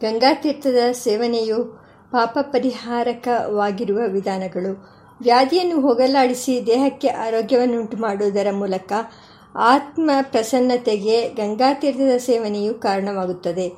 ಗಂಗಾತೀರ್ಥದ 0.00 0.92
ಸೇವನೆಯು 0.92 1.64
ಪಾಪ 2.10 2.38
ಪರಿಹಾರಕವಾಗಿರುವ 2.42 3.98
ವಿಧಾನಗಳು. 4.12 4.98
ವ್ಯಾಧಿಯನ್ನು 5.20 5.80
ಹೋಗಲಾಡಿಸಿ 5.80 6.66
ದೇಹಕ್ಕೆ 6.66 7.08
ಆರೋಗ್ಯವನ್ನುಂಟು 7.08 7.96
ಮಾಡುವುದರ 7.96 8.46
ಮೂಲಕ 8.50 8.92
ಆತ್ಮ 9.56 10.10
ಪ್ರಸನ್ನತೆಗೆ 10.22 11.28
ಗಂಗಾತೀರ್ಥದ 11.28 12.16
ಸೇವನೆಯು 12.16 12.74
ಕಾರಣವಾಗುತ್ತದೆ. 12.74 13.68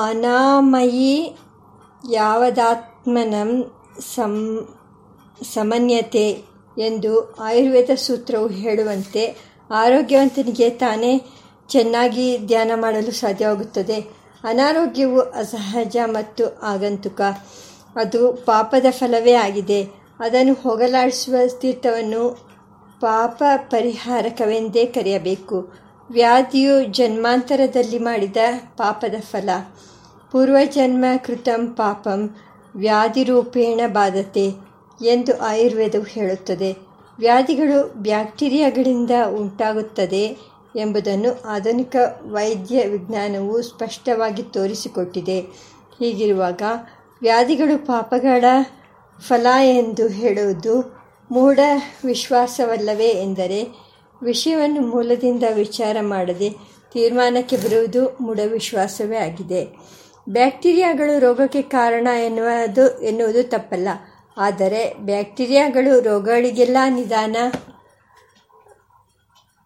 ಅನಾಮಯಿ 0.00 1.38
ಯಾವದಾತ್ಮನ 2.10 3.34
ಸಂ, 4.14 4.66
ಸಮನ್ಯತೆ 5.54 6.30
ಎಂದು 6.78 7.34
ಆಯುರ್ವೇದ 7.40 7.90
ಸೂತ್ರವು 7.94 8.46
ಹೇಳುವಂತೆ 8.46 9.36
ಆರೋಗ್ಯವಂತನಿಗೆ 9.74 10.70
ತಾನೇ 10.70 11.26
ಚೆನ್ನಾಗಿ 11.72 12.38
ಧ್ಯಾನ 12.38 12.70
ಮಾಡಲು 12.74 13.10
ಸಾಧ್ಯವಾಗುತ್ತದೆ. 13.10 14.00
ಅನಾರೋಗ್ಯವು 14.44 15.20
ಅಸಹಜ 15.20 15.96
ಮತ್ತು 16.04 16.58
ಆಗಂತುಕ. 16.62 17.20
ಅದು 17.96 18.32
ಪಾಪದ 18.32 18.86
ಫಲವೇ 18.90 19.32
ಆಗಿದೆ. 19.32 19.82
ಅದನ್ನು 20.20 20.54
ಹೋಗಲಾಡಿಸುವ 20.54 21.34
ತೀರ್ಥವನ್ನು 21.60 22.46
ಪಾಪ 23.00 23.42
ಪರಿಹಾರಕವೆಂದೇ 23.56 24.86
ಕರೆಯಬೇಕು. 24.86 25.72
ವ್ಯಾಧಿಯು 26.10 26.84
ಜನ್ಮಾಂತರದಲ್ಲಿ 26.84 27.98
ಮಾಡಿದ 27.98 28.36
ಪಾಪದ 28.76 29.14
ಫಲ. 29.20 29.48
ಪೂರ್ವಜನ್ಮ 30.32 31.04
ಕೃತಂ 31.24 31.66
ಪಾಪಂ 31.66 32.36
ವ್ಯಾಧಿರೂಪೇಣ 32.76 33.80
ಬಾಧತೆ 33.86 34.52
ಎಂದು 35.04 35.38
ಆಯುರ್ವೇದವು 35.38 36.04
ಹೇಳುತ್ತದೆ. 36.04 36.76
ವ್ಯಾಧಿಗಳು 37.18 37.94
ಬ್ಯಾಕ್ಟೀರಿಯಾಗಳಿಂದ 37.94 39.10
ಉಂಟಾಗುತ್ತದೆ. 39.40 40.51
ಎಂಬುದನ್ನು 40.76 41.42
ಆಧುನಿಕ 41.42 41.96
ವೈದ್ಯ 42.22 42.84
ವಿಜ್ಞಾನವು 42.86 43.62
ಸ್ಪಷ್ಟವಾಗಿ 43.62 44.42
ತೋರಿಸಿಕೊಟ್ಟಿದೆ. 44.42 45.40
ಹೀಗಿರುವಾಗ 45.98 46.62
ವ್ಯಾಧಿಗಳು 47.22 47.86
ಪಾಪಗಳ 47.86 48.44
ಫಲ 49.28 49.46
ಎಂದು 49.62 50.08
ಹೇಳುವುದು 50.08 51.02
ಮೂಢ 51.30 51.58
ವಿಶ್ವಾಸವಲ್ಲವೇ 52.04 53.08
ಎಂದರೆ 53.08 53.64
ವಿಷಯವನ್ನು 54.22 54.80
ಮೂಲದಿಂದ 54.80 55.42
ವಿಚಾರ 55.54 55.96
ಮಾಡದೆ 56.00 56.50
ತೀರ್ಮಾನಕ್ಕೆ 56.92 57.56
ಬರುವುದು 57.56 58.16
ಮೂಢ 58.20 58.40
ವಿಶ್ವಾಸವೇ 58.46 59.16
ಆಗಿದೆ. 59.16 59.78
ಬ್ಯಾಕ್ಟೀರಿಯಾಗಳು 60.28 61.18
ರೋಗಕ್ಕೆ 61.18 61.62
ಕಾರಣ 61.62 62.08
ಎನ್ನುವುದು 62.26 63.02
ಎನ್ನುವುದು 63.02 63.42
ತಪ್ಪಲ್ಲ. 63.42 63.88
ಆದರೆ 64.36 64.94
ಬ್ಯಾಕ್ಟೀರಿಯಾಗಳು 64.98 66.00
ರೋಗಗಳಿಗೆಲ್ಲ 66.00 66.76
ನಿಧಾನ 66.90 67.36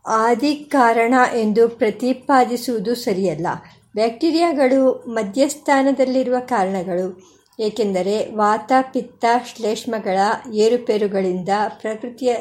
ಆದಿ 0.07 0.55
ಕಾರಣ 0.55 1.15
ಎಂದು 1.35 1.69
ಪ್ರತಿಪಾದಿಸುವುದು 1.69 2.95
ಸರಿಯಲ್ಲ. 2.95 3.47
ಬ್ಯಾಕ್ಟೀರಿಯಾಗಳು 3.95 4.93
ಮಧ್ಯಸ್ಥಾನದಲ್ಲಿರುವ 4.93 6.37
ಕಾರಣಗಳು, 6.39 7.37
ಏಕೆಂದರೆ 7.61 8.35
ವಾತ, 8.35 8.73
ಪಿತ್ತ, 8.93 9.25
ಶ್ಲೇಷ್ಮಗಳ 9.57 10.19
ಏರುಪೇರುಗಳಿಂದ 10.53 11.49
ಪ್ರಕೃತಿಯ 11.69 12.37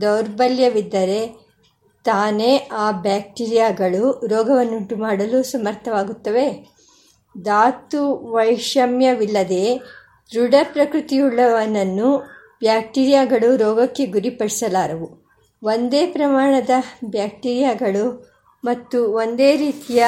ದೌರ್ಬಲ್ಯವಿದ್ದರೆ 0.00 1.50
ತಾನೇ 2.04 2.68
ಆ 2.72 2.90
ಬ್ಯಾಕ್ಟೀರಿಯಾಗಳು 2.90 4.26
ರೋಗವನ್ನುಂಟು 4.26 4.96
ಮಾಡಲು 4.96 5.42
ಸಮರ್ಥವಾಗುತ್ತವೆ. 5.42 6.74
ಧಾತು 7.40 8.32
ವೈಷಮ್ಯವಿಲ್ಲದೆ 8.32 9.80
ದೃಢ 10.34 10.54
ಪ್ರಕೃತಿಯುಳ್ಳವನನ್ನು 10.62 12.16
ಬ್ಯಾಕ್ಟೀರಿಯಾಗಳು 12.60 13.56
ರೋಗಕ್ಕೆ 13.56 14.06
ಗುರಿಪಡಿಸಲಾರವು. 14.06 15.29
ಒಂದೇ 15.62 16.06
ಪ್ರಮಾಣದ 16.06 16.70
ಬ್ಯಾಕ್ಟೀರಿಯಾಗಳು 17.04 18.34
ಮತ್ತು 18.64 19.12
ಒಂದೇ 19.12 19.56
ರೀತಿಯ 19.56 20.04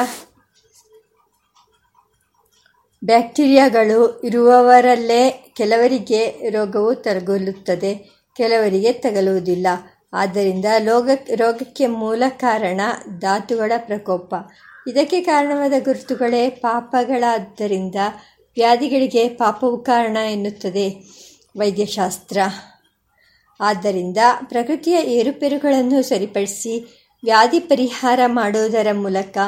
ಬ್ಯಾಕ್ಟೀರಿಯಾಗಳು 3.05 4.20
ಇರುವವರಲ್ಲೇ 4.20 5.53
ಕೆಲವರಿಗೆ 5.56 6.50
ರೋಗವು 6.50 6.95
ತಗುಲುತ್ತದೆ 6.95 7.95
ಕೆಲವರಿಗೆ 8.36 8.92
ತಗಲುವುದಿಲ್ಲ. 8.92 9.67
ಆದ್ದರಿಂದ 10.12 10.64
ರೋಗ 10.79 11.11
ರೋಗಕ್ಕೆ 11.35 11.86
ಮೂಲ 11.86 12.23
ಕಾರಣ 12.29 12.80
ಧಾತುಗಳ 13.18 13.73
ಪ್ರಕೋಪ. 13.79 14.35
ಇದಕ್ಕೆ 14.89 15.20
ಕಾರಣವಾದ 15.20 15.73
ಗುರುತುಗಳೇ 15.85 16.51
ಪಾಪಗಳಾದ್ದರಿಂದ 16.51 17.95
ವ್ಯಾಧಿಗಳಿಗೆ 18.57 19.29
ಪಾಪವು 19.29 19.79
ಕಾರಣ 19.79 20.17
ಎನ್ನುತ್ತದೆ. 20.17 20.89
ವೈದ್ಯಶಾಸ್ತ್ರ 21.57 22.39
ಆದ್ದರಿಂದ 23.62 24.18
ಪ್ರಕೃತಿಯ 24.45 24.95
ಏರುಪೇರುಗಳನ್ನು 24.95 26.02
ಸರಿಪಡಿಸಿ 26.02 26.80
ವ್ಯಾಧಿ 27.24 27.61
ಪರಿಹಾರ 27.61 28.20
ಮಾಡುವುದರ 28.27 28.86
ಮೂಲಕ 28.92 29.39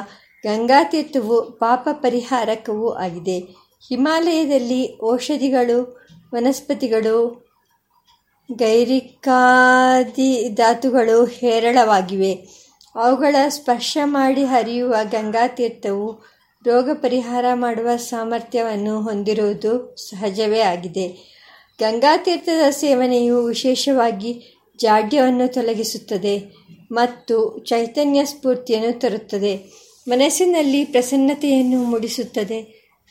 ಗಂಗಾತೀರ್ಥವು 0.43 1.43
ಪಾಪ 1.43 1.89
ಪರಿಹಾರಕವೂ 1.93 2.91
ಆಗಿದೆ. 2.91 3.39
ಹಿಮಾಲಯದಲ್ಲಿ 3.89 4.99
ಔಷಧಿಗಳು, 5.05 6.07
ವನಸ್ಪತಿಗಳು, 6.35 7.45
ಗೈರಿಕಾದಿ 8.53 10.49
ಧಾತುಗಳು 10.49 11.25
ಹೇರಳವಾಗಿವೆ. 11.25 12.33
ಅವುಗಳ 12.97 13.37
ಸ್ಪರ್ಶ 13.49 13.99
ಮಾಡಿ 14.05 14.45
ಹರಿಯುವ 14.45 14.97
ಗಂಗಾತೀರ್ಥವು 15.11 16.35
ರೋಗ 16.67 16.91
ಪರಿಹಾರ 16.93 17.45
ಮಾಡುವ 17.55 17.97
ಸಾಮರ್ಥ್ಯವನ್ನು 17.97 19.01
ಹೊಂದಿರುವುದು 19.01 19.97
ಸಹಜವೇ 19.97 20.61
ಆಗಿದೆ. 20.61 21.35
ಗಂಗಾತೀರ್ಥದ 21.81 22.71
ಸೇವನೆಯು 22.71 23.45
ವಿಶೇಷವಾಗಿ 23.45 24.61
ಜಾಡ್ಯವನ್ನು 24.79 25.53
ತೊಲಗಿಸುತ್ತದೆ 25.53 26.43
ಮತ್ತು 26.93 27.59
ಚೈತನ್ಯ 27.59 28.25
ಸ್ಫೂರ್ತಿಯನ್ನು 28.25 28.99
ತರುತ್ತದೆ. 28.99 29.61
ಮನಸ್ಸಿನಲ್ಲಿ 30.09 30.85
ಪ್ರಸನ್ನತೆಯನ್ನು 30.85 31.83
ಮೂಡಿಸುತ್ತದೆ. 31.83 32.63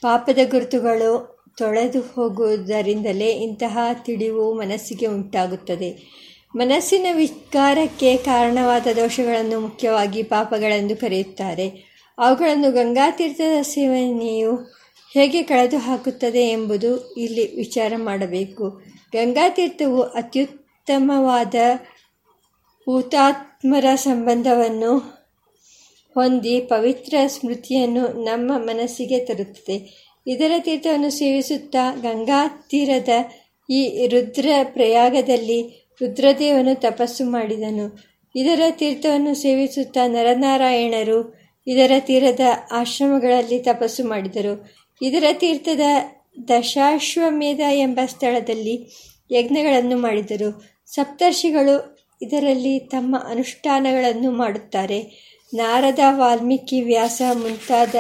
ಪಾಪದ 0.02 0.40
ಗುರುತುಗಳು 0.50 1.40
ತೊಳೆದು 1.58 2.02
ಹೋಗುವುದರಿಂದಲೇ 2.02 3.32
ಇಂತಹ 3.32 3.78
ತಿಳಿವು 3.94 4.54
ಮನಸ್ಸಿಗೆ 4.54 5.08
ಉಂಟಾಗುತ್ತದೆ. 5.08 6.14
ಮನಸ್ಸಿನ 6.56 7.06
ವಿಕಾರಕ್ಕೆ 7.14 8.18
ಕಾರಣವಾದ 8.18 8.88
ದೋಷಗಳನ್ನು 8.96 9.60
ಮುಖ್ಯವಾಗಿ 9.60 10.24
ಪಾಪಗಳೆಂದು 10.24 10.96
ಕರೆಯುತ್ತಾರೆ. 10.96 11.94
ಅವುಗಳನ್ನು 12.18 12.72
ಗಂಗಾತೀರ್ಥದ 12.72 13.62
ಸೇವನೆಯು 13.62 14.83
ಹೇಗೆ 15.14 15.44
ಕಳೆದು 15.44 15.78
ಹಾಕುತ್ತದೆ 15.78 16.40
ಎಂಬುದು 16.40 17.14
ಇಲ್ಲಿ 17.14 17.56
ವಿಚಾರ 17.56 17.94
ಮಾಡಬೇಕು. 17.98 18.70
ಗಂಗಾತೀರ್ಥವು 19.14 20.02
ಅತ್ಯುತ್ತಮವಾದ 20.02 21.56
ಹುತಾತ್ಮರ 22.86 23.86
ಸಂಬಂಧವನ್ನು 23.96 24.98
ಹೊಂದಿ 26.14 26.60
ಪವಿತ್ರ 26.60 27.16
ಸ್ಮೃತಿಯನ್ನು 27.28 28.08
ನಮ್ಮ 28.08 28.52
ಮನಸ್ಸಿಗೆ 28.58 29.26
ತರುತ್ತದೆ. 29.26 30.04
ಇದರ 30.28 30.52
ತೀರ್ಥವನ್ನು 30.60 31.10
ಸೇವಿಸುತ್ತಾ 31.10 31.96
ಗಂಗಾ 31.96 32.68
ತೀರದ 32.70 33.10
ಈ 33.70 34.08
ರುದ್ರ 34.08 34.50
ಪ್ರಯಾಗದಲ್ಲಿ 34.64 35.90
ರುದ್ರದೇವನು 36.02 36.80
ತಪಸ್ಸು 36.80 37.26
ಮಾಡಿದನು. 37.26 38.00
ಇದರ 38.36 38.62
ತೀರ್ಥವನ್ನು 38.70 39.36
ಸೇವಿಸುತ್ತಾ 39.36 40.08
ನರನಾರಾಯಣರು 40.08 41.40
ಇದರ 41.68 41.92
ತೀರದ 42.00 42.40
ಆಶ್ರಮಗಳಲ್ಲಿ 42.72 43.60
ತಪಸ್ಸು 43.60 44.08
ಮಾಡಿದರು. 44.08 44.83
ಇದರ 45.02 45.24
ತೀರ್ಥದ 45.34 45.80
ದಶಾಶ್ವಮೇಧ 46.50 47.60
ಎಂಬ 47.72 48.00
ಸ್ಥಳದಲ್ಲಿ 48.06 48.88
ಯಜ್ಞಗಳನ್ನು 49.32 49.98
ಮಾಡಿದರು. 49.98 50.64
ಸಪ್ತರ್ಷಿಗಳು 50.86 51.98
ಇದರಲ್ಲಿ 52.22 52.80
ತಮ್ಮ 52.80 53.16
ಅನುಷ್ಠಾನಗಳನ್ನು 53.26 54.32
ಮಾಡುತ್ತಾರೆ. 54.32 55.00
ನಾರದ 55.54 56.00
ವಾಲ್ಮೀಕಿ 56.10 56.82
ವ್ಯಾಸ 56.82 57.22
ಮುಂತಾದ 57.34 57.96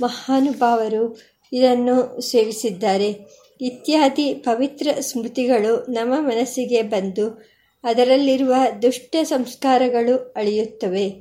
ಮಹಾನುಭಾವರು 0.00 1.20
ಇದನ್ನು 1.52 2.20
ಸೇವಿಸಿದ್ದಾರೆ. 2.20 3.14
ಇತ್ಯಾದಿ 3.60 4.34
ಪವಿತ್ರ 4.34 4.88
ಸ್ಮೃತಿಗಳು 5.00 5.92
ನಮ್ಮ 5.92 6.14
ಮನಸ್ಸಿಗೆ 6.20 6.82
ಬಂದು 6.82 7.46
ಅದರಲ್ಲಿರುವ 7.84 8.54
ದುಷ್ಟ 8.82 9.16
ಸಂಸ್ಕಾರಗಳು 9.22 10.34
ಅಳಿಯುತ್ತವೆ. 10.36 11.14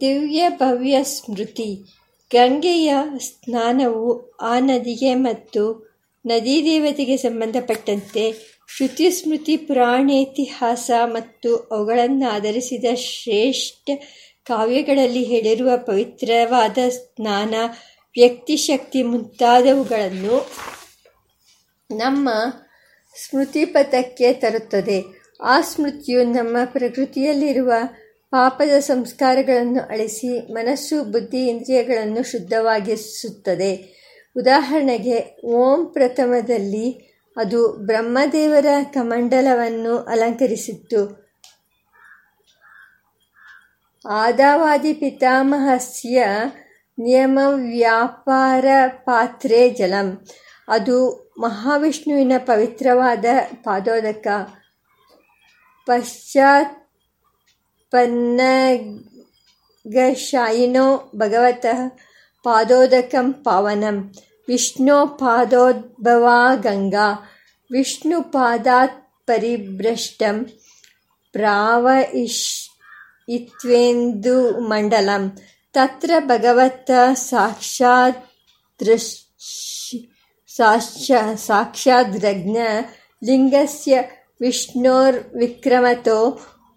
ದಿವ್ಯ 0.00 0.48
ಭವ್ಯ 0.48 0.98
ಸ್ಮೃತಿ. 1.02 1.78
ಗಂಗೆಯ 2.32 2.94
ಸ್ನಾನವು 3.18 4.36
ಆ 4.36 4.58
ನದಿಗೆ 4.58 5.14
ಮತ್ತು 5.14 5.94
ನದಿ 6.26 6.64
ದೇವತೆಗೆ 6.64 7.16
ಸಂಬಂಧಪಟ್ಟಂತೆ 7.16 8.32
ಶ್ರುತಿ 8.76 9.10
ಸ್ಮೃತಿ 9.10 9.56
ಪುರಾಣೇತಿಹಾಸ 9.56 10.90
ಮತ್ತು 11.04 11.56
ಅವುಗಳನ್ನು 11.56 12.28
ಆಧರಿಸಿದ 12.28 12.84
ಶ್ರೇಷ್ಠ 12.94 13.90
ಕಾವ್ಯಗಳಲ್ಲಿ 14.44 15.24
ಹೇಳಿರುವ 15.24 15.70
ಪವಿತ್ರವಾದ 15.76 16.78
ಸ್ನಾನ 16.90 17.54
ವ್ಯಕ್ತಿಶಕ್ತಿ 18.16 19.02
ಮುಂತಾದವುಗಳನ್ನು 19.02 20.50
ನಮ್ಮ 21.90 22.28
ಸ್ಮೃತಿಪಥಕ್ಕೆ 23.16 24.32
ತರುತ್ತದೆ. 24.32 25.02
ಆ 25.40 25.60
ಸ್ಮೃತಿಯು 25.60 26.24
ನಮ್ಮ 26.24 26.56
ಪ್ರಕೃತಿಯಲ್ಲಿರುವ 26.64 27.72
ಪಾಪದ 28.34 28.78
ಸಂಸ್ಕಾರಗಳನ್ನು 28.78 29.88
ಅಳಿಸಿ 29.88 30.52
ಮನಸ್ಸು, 30.52 31.04
ಬುದ್ಧಿ, 31.04 31.46
ಇಂದ್ರಿಯಗಳನ್ನು 31.46 32.30
ಶುದ್ಧವಾಗಿಸುತ್ತದೆ. 32.30 33.76
ಉದಾಹರಣೆಗೆ, 34.36 35.40
ಓಂ 35.44 35.86
ಪ್ರಥಮದಲ್ಲಿ 35.86 37.14
ಅದು 37.36 37.68
ಬ್ರಹ್ಮದೇವರ 37.68 38.66
ಕಮಂಡಲವನ್ನು 38.94 39.98
ಅಲಂಕರಿಸಿತ್ತು. 39.98 41.30
ಆದಾವಾದಿ 44.08 44.92
ಪಿತಾಮಹಸ್ಯ 44.92 46.26
ನಿಯಮ 46.98 47.38
ವ್ಯಾಪಾರ 47.54 48.64
ಪಾತ್ರೆ 48.88 49.70
ಜಲಂ. 49.70 50.26
ಅದು 50.68 51.24
ಮಹಾವಿಷ್ಣುವಿನ 51.38 52.32
ಪವಿತ್ರವಾದ 52.38 53.24
ಪಾದೋದಕ. 53.62 54.26
ಪಶ್ಚಾತ್ಪನ್ನಗಶಾಯಿನೋ 55.86 56.83
ಭಗವತಃ 61.16 61.88
ಪಾದೋದಕಂ 62.42 63.32
ಪಾವನಂ. 63.32 64.14
ವಿಷ್ಣು 64.48 65.06
ಪಾದೋದ್ಭವಾ 65.06 66.54
ಗಂಗಾ. 66.54 67.30
ವಿಷ್ಣು 67.70 68.22
ಪಾದಾತ್ 68.22 69.26
ಪರಿಭ್ರಷ್ಟಂ 69.26 70.44
ಪ್ರಾವ 71.32 71.88
ಇಶ್ 72.14 72.68
ಇತ್ವೇಂದು 73.28 74.60
ಮಂಡಲಂ. 74.60 75.38
ತತ್ರ 75.72 76.10
ಭಗವತ 76.18 76.90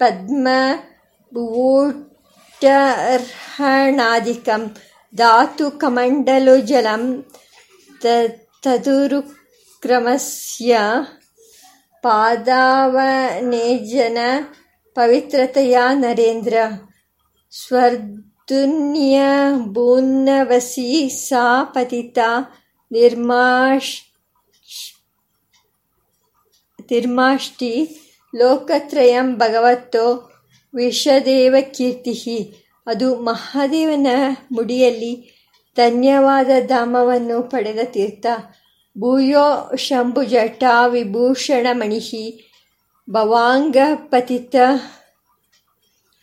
ಪದ್ಮ 0.00 0.48
ಊಟರ್ಹಣಾಧಿಕಂ 3.32 4.74
ಧಾತು 5.14 5.78
ಕಮಂಡಲು 5.78 6.66
ಜಲಂ 6.66 7.24
ತದುರು 8.62 9.20
ಕ್ರಮಸ್ಯ 9.82 10.78
ಪಾದಾವನೇಜನ 12.04 14.18
ಪವಿತ್ರತೆಯ 14.96 15.78
ನರೇಂದ್ರ 16.00 16.54
ಸ್ವರ್ದುನ್ಯ 17.52 19.18
ಭೂನ್ನವಸಿ 19.72 21.20
ಸಾ 21.20 21.64
ಪತಿತ 21.64 22.18
ನಿರ್ಮಾಷ್ 22.90 23.94
ನಿರ್ಮಾಷ್ಟಿ 26.90 27.72
ಲೋಕತ್ರಯಂ 28.34 29.36
ಭಗವತ್ತೋ 29.36 30.32
ವಿಷದೇವ 30.74 31.54
ಕೀರ್ತಿ 31.74 32.66
ಅದು 32.86 33.20
ಮಹಾದೇವನ 33.20 34.06
ಮುಡಿಯಲ್ಲಿ 34.52 35.40
ಧನ್ಯವಾದ 35.76 36.48
ಧಾಮವನ್ನು 36.66 37.42
ಪಡೆದ 37.42 37.78
ತೀರ್ಥ. 37.84 38.26
ಭೂಯೋ 38.98 39.76
ಶಂಭುಜಟಾ 39.76 40.86
ವಿಭೂಷಣಮಣಿ 40.86 42.50
ಭವಾಂಗ 43.10 43.76
ಪತಿತ, 43.94 44.56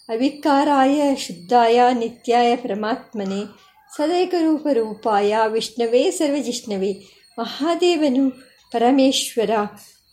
ಅವಿಕಾರಾಯ 0.09 1.15
ಶುದ್ಧಾಯ 1.15 1.81
ನಿತ್ಯಾಯ 1.93 2.55
ಪರಮಾತ್ಮನೆ 2.55 3.43
ಸದೈಕರೂಪ 3.95 4.67
ರೂಪಾಯ 4.73 5.35
ವಿಷ್ಣವೇ 5.47 6.11
ಸರ್ವಜಿಷ್ಣವೇ, 6.11 7.01
ಮಹಾದೇವನು 7.39 8.31
ಪರಮೇಶ್ವರ 8.71 9.49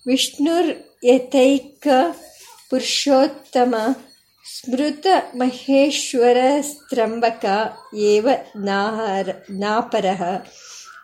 ವಿಷ್ಣುರ್ 0.07 1.05
ಯತೈಕ 1.05 1.89
ಪುರುಷೋತ್ತಮ 2.71 3.75
ಸ್ಮೃತ 4.47 5.07
ಮಹೇಶ್ವರ 5.35 6.39
ಸ್ತ್ರಂಭಕ 6.69 7.45
ಏವ 8.07 8.29
ನಾಹರ 8.65 9.29
ನಾಪರಃ 9.59 10.23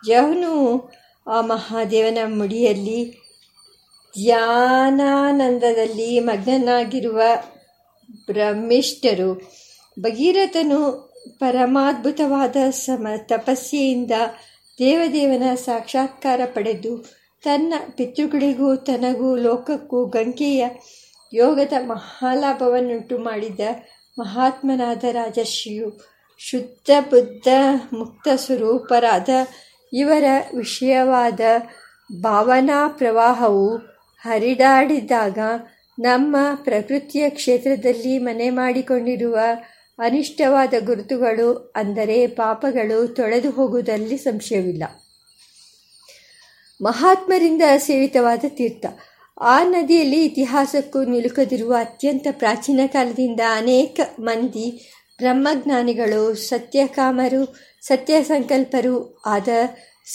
ಯಹನು 0.07 0.53
ಆ 1.27 1.39
ಮಹಾದೇವನ 1.41 2.19
ಮುಡಿಯಲ್ಲಿ 2.33 2.99
ಧ್ಯಾನಾನಂದದಲ್ಲಿ 4.13 6.11
ಮಗ್ನನಾಗಿರುವ 6.19 7.19
ಬ್ರಹ್ಮಿಷ್ಠರು 8.27 9.29
ಭಗೀರಥನು 9.97 10.79
ಪರಮಾದ್ಭುತವಾದ 11.39 12.57
ಸಮ 12.77 13.07
ತಪಸ್ಸೆಯಿಂದ 13.29 14.13
ದೇವದೇವನ 14.79 15.55
ಸಾಕ್ಷಾತ್ಕಾರ 15.65 16.41
ಪಡೆದು 16.55 16.93
ತನ್ನ 17.43 17.73
ಪಿತೃಗಳಿಗೂ 17.95 18.69
ತನಗೂ 18.85 19.29
ಲೋಕಕ್ಕೂ 19.37 19.99
ಗಂಗೆಯ 20.05 20.63
ಯೋಗದ 21.33 21.73
ಮಹಾಲಾಭವನ್ನುಂಟು 21.87 23.17
ಮಾಡಿದ 23.17 23.59
ಮಹಾತ್ಮನಾದ 24.19 25.03
ರಾಜರ್ಷಿಯು 25.11 26.01
ಶುದ್ಧ 26.37 26.89
ಬುದ್ಧ 27.09 27.47
ಮುಕ್ತ 27.93 28.27
ಸ್ವರೂಪರಾದ 28.35 29.29
ಇವರ 29.93 30.23
ವಿಷಯವಾದ 30.57 31.39
ಭಾವನಾ 32.21 32.87
ಪ್ರವಾಹವು 32.87 33.75
ಹರಿದಾಡಿದಾಗ 34.17 35.37
ನಮ್ಮ 35.99 36.37
ಪ್ರಕೃತಿಯ 36.55 37.29
ಕ್ಷೇತ್ರದಲ್ಲಿ 37.29 38.17
ಮನೆ 38.17 38.49
ಮಾಡಿಕೊಂಡಿರುವ 38.49 39.39
ಅನಿಷ್ಟವಾದ 39.99 40.73
ಗುರುತುಗಳು, 40.79 41.73
ಅಂದರೆ 41.75 42.27
ಪಾಪಗಳು 42.27 43.07
ತೊಳೆದು 43.07 43.49
ಹೋಗುವುದರಲ್ಲಿ 43.49 44.17
ಸಂಶಯವಿಲ್ಲ. 44.17 44.83
ಮಹಾತ್ಮರಿಂದ 46.81 47.61
ಸೇವಿತವಾದ 47.77 48.45
ತೀರ್ಥ. 48.47 48.85
ಆ 49.41 49.63
ನದಿಯಲ್ಲಿ 49.63 50.25
ಇತಿಹಾಸಕ್ಕೂ 50.25 51.03
ನಿಲುಕದಿರುವ 51.03 51.75
ಅತ್ಯಂತ 51.79 52.27
ಪ್ರಾಚೀನ 52.31 52.79
ಕಾಲದಿಂದ 52.87 53.39
ಅನೇಕ 53.55 53.99
ಮಂದಿ 54.19 54.95
ಬ್ರಹ್ಮಜ್ಞಾನಿಗಳು, 55.17 56.35
ಸತ್ಯಕಾಮರು 56.35 57.55
ಸತ್ಯ 57.81 58.23
ಸಂಕಲ್ಪರು 58.23 59.21
ಆದ 59.25 59.47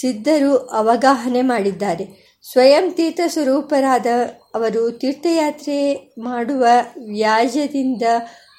ಸಿದ್ಧರು 0.00 0.56
ಅವಗಾಹನೆ 0.56 1.42
ಮಾಡಿದ್ದಾರೆ. 1.42 2.36
ಸ್ವಯಂ 2.52 2.92
ತೀರ್ಥ 2.92 3.20
ಸ್ವರೂಪರಾದ 3.26 4.06
ಅವರು 4.54 4.90
ತೀರ್ಥಯಾತ್ರೆ 4.90 5.94
ಮಾಡುವ 6.18 6.66
ವ್ಯಾಜ್ಯದಿಂದ 7.06 8.02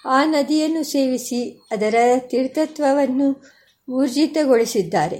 ಆ 0.06 0.26
ನದಿಯನ್ನು 0.26 0.84
ಸೇವಿಸಿ 0.84 1.68
ಅದರ 1.72 1.96
ತೀರ್ಥತ್ವವನ್ನು 2.20 3.44
ಊರ್ಜಿತಗೊಳಿಸಿದ್ದಾರೆ. 3.92 5.20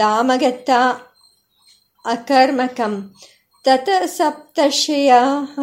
दामगत्त 0.00 0.70
अकर्मकं 2.12 2.94
ततसप्तशयाः 3.66 5.56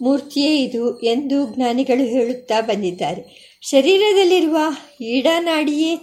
ಮೂರ್ತಿಯೇ 0.00 0.56
ಇದು 0.56 1.00
ಎಂದು 1.00 1.54
ಜ್ಞಾನಿಗಳು 1.54 2.04
ಹೇಳುತ್ತಾ 2.04 2.60
ಬಂದಿದ್ದಾರೆ. 2.60 3.48
ಶರೀರದಲ್ಲಿರುವ 3.62 4.58
ಈಡನಾಡಿಯೇ 5.00 5.94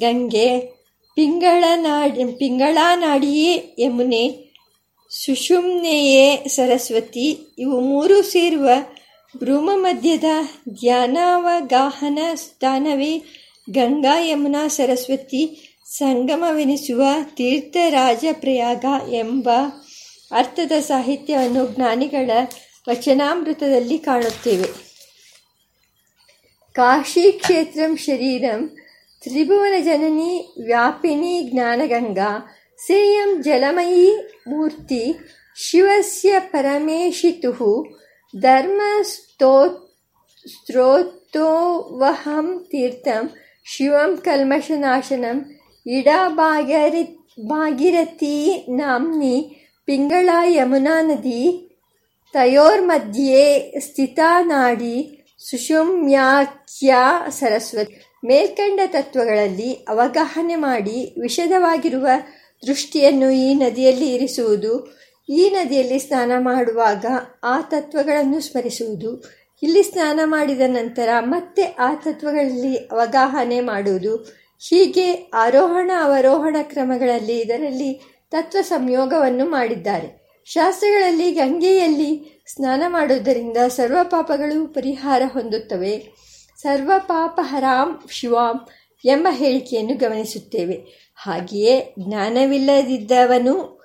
ಗಂಗೆ, 0.00 0.60
ಪಿಂಗಳನಾಡಿ, 1.14 2.14
ಪಿಂಗಳಾನಾಡಿಯೇ 2.14 2.32
ಪಿಂಗಳಾ 2.32 2.96
ನಾಡಿಯೇ 2.96 3.74
ಯಮುನೆ, 3.78 4.44
ಸುಷುಮ್ನೆಯೇ 5.24 6.44
ಸರಸ್ವತಿ, 6.48 7.54
ಇವು 7.58 7.80
ಮೂರು 7.80 8.22
ಸೇರುವ 8.22 8.68
ಭ್ರೂಮ 9.38 9.70
ಮಧ್ಯದ 9.74 10.24
ಧ್ಯಾನಾವಗಾಹನ 10.80 12.18
ಸ್ಥಾನವೇ 12.34 13.22
ಗಂಗಾ, 13.70 14.18
ಯಮುನಾ, 14.20 14.68
ಸರಸ್ವತಿ 14.68 15.70
ಸಂಗಮವೆನಿಸುವ 15.86 17.02
ತೀರ್ಥರಾಜಪ್ರಯಾಗ 17.34 18.84
ಎಂಬ 19.12 19.50
ಅರ್ಥದ 20.32 20.72
ಸಾಹಿತ್ಯವನ್ನು 20.80 21.74
ಜ್ಞಾನಿಗಳ 21.74 22.30
ವಚನಾಮೃತದಲ್ಲಿ 22.86 23.98
ಕಾಣುತ್ತೇವೆ. 23.98 24.68
ಕಾಶಿ 26.76 27.32
ಕ್ಷೇತ್ರಂ 27.32 27.96
ಶರೀರಂ 27.96 28.76
ತ್ರಿಭುವನ 29.22 29.78
ಜನನಿ 29.78 30.54
ವ್ಯಾಪಿನಿ 30.66 31.50
ಜ್ಞಾನಗಂಗಾ 31.52 32.46
ಸೇಯಂ 32.78 33.42
ಜಲಮಯಿ 33.42 34.16
ಮೂರ್ತಿ 34.48 35.14
ಶಿವಸ್ಯ 35.56 36.38
ಪರಮೇಶಿತು 36.38 37.94
ಧರ್ಮಸ್ತೋ 38.34 39.68
ಸ್ತೋತೋವಹಂ 40.46 42.66
ತೀರ್ಥಂ 42.70 43.30
ಶಿವಂ 43.64 44.16
ಕಲ್ಮಶನಾಶನಂ 44.16 45.54
ಇಡಾ 45.86 46.28
ಭಾಗಿರಥಿ 47.44 48.64
ನಾಂನಿ 48.68 49.56
ಪಿಂಗಳಾ 49.88 50.44
ಯಮುನಾ 50.44 51.00
ನದಿ 51.00 51.73
ತಯೋರ್ಮಧ್ಯೆ 52.34 53.70
ಸ್ಥಿತಾ 53.80 54.40
ನಾಡಿ 54.40 55.26
ಸುಷುಮ್ಯಾಖ್ಯ 55.50 56.94
ಸರಸ್ವತಿ. 57.30 58.10
ಮೇಲ್ಕಂಡ 58.26 58.80
ತತ್ವಗಳಲ್ಲಿ 58.86 59.72
ಅವಗಾಹನೆ 59.72 60.56
ಮಾಡಿ 60.56 61.14
ವಿಷದವಾಗಿರುವ 61.20 62.06
ದೃಷ್ಟಿಯನ್ನು 62.66 63.30
ಈ 63.30 63.54
ನದಿಯಲ್ಲಿ 63.54 64.14
ಇರಿಸುವುದು, 64.14 64.94
ಈ 65.28 65.50
ನದಿಯಲ್ಲಿ 65.50 65.98
ಸ್ನಾನ 65.98 66.32
ಮಾಡುವಾಗ 66.38 67.04
ಆ 67.44 67.60
ತತ್ವಗಳನ್ನು 67.60 68.40
ಸ್ಮರಿಸುವುದು, 68.40 69.24
ಇಲ್ಲಿ 69.62 69.82
ಸ್ನಾನ 69.82 70.20
ಮಾಡಿದ 70.24 70.60
ನಂತರ 70.60 71.08
ಮತ್ತೆ 71.20 71.62
ಆ 71.62 71.94
ತತ್ವಗಳಲ್ಲಿ 71.94 72.76
ಅವಗಾಹನೆ 72.76 73.60
ಮಾಡುವುದು, 73.60 74.16
ಹೀಗೆ 74.68 75.30
ಆರೋಹಣ 75.34 75.90
ಅವರೋಹಣ 76.02 76.56
ಕ್ರಮಗಳಲ್ಲಿ 76.62 77.38
ಇದರಲ್ಲಿ 77.38 77.92
ತತ್ವ 78.30 78.58
ಸಂಯೋಗವನ್ನು 78.62 79.46
ಮಾಡಿದ್ದಾರೆ. 79.46 80.23
ಶಾಸ್ತ್ರಗಳಲ್ಲಿ 80.44 81.32
ಗಂಗೆಯಲ್ಲಿ 81.32 82.42
ಸ್ನಾನ 82.46 82.82
ಮಾಡುವುದರಿಂದ 82.86 83.56
ಸರ್ವ 83.68 83.96
ಪಾಪಗಳು 84.02 84.66
ಪರಿಹಾರ 84.66 85.22
ಹೊಂದುತ್ತವೆ. 85.32 86.12
ಸರ್ವ 86.56 86.92
ಪಾಪ 86.98 87.40
ಹರಾಂ 87.42 88.04
ಶಿವಾಂ 88.10 88.66
ಎಂಬ 89.04 89.28
ಹೇಳಿಕೆಯನ್ನು 89.30 89.96
ಗಮನಿಸುತ್ತೇವೆ. 89.96 90.86
ಹಾಗೆಯೇ 91.14 91.94
ಜ್ಞಾನವಿಲ್ಲದಿದ್ದವನು 91.98 93.84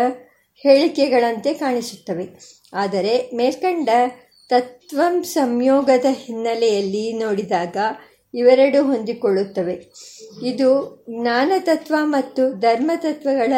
ಹೇಳಿಕೆಗಳಂತೆ 0.55 1.53
ಕಾಣಿಸುತ್ತವೆ. 1.53 2.29
ಆದರೆ 2.74 3.36
ಮೇಲ್ಕಂಡ 3.36 3.89
ತತ್ವಂ 4.50 5.24
ಸಂಯೋಗದ 5.24 6.05
ಹಿನ್ನೆಲೆಯಲ್ಲಿ 6.12 7.13
ನೋಡಿದಾಗ 7.13 7.77
ಇವೆರಡು 8.34 8.84
ಹೊಂದಿಕೊಳ್ಳುತ್ತವೆ. 8.84 9.93
ಇದು 10.43 11.05
ಜ್ಞಾನತತ್ವ 11.10 11.95
ಮತ್ತು 12.01 12.60
ಧರ್ಮತತ್ವಗಳ 12.60 13.53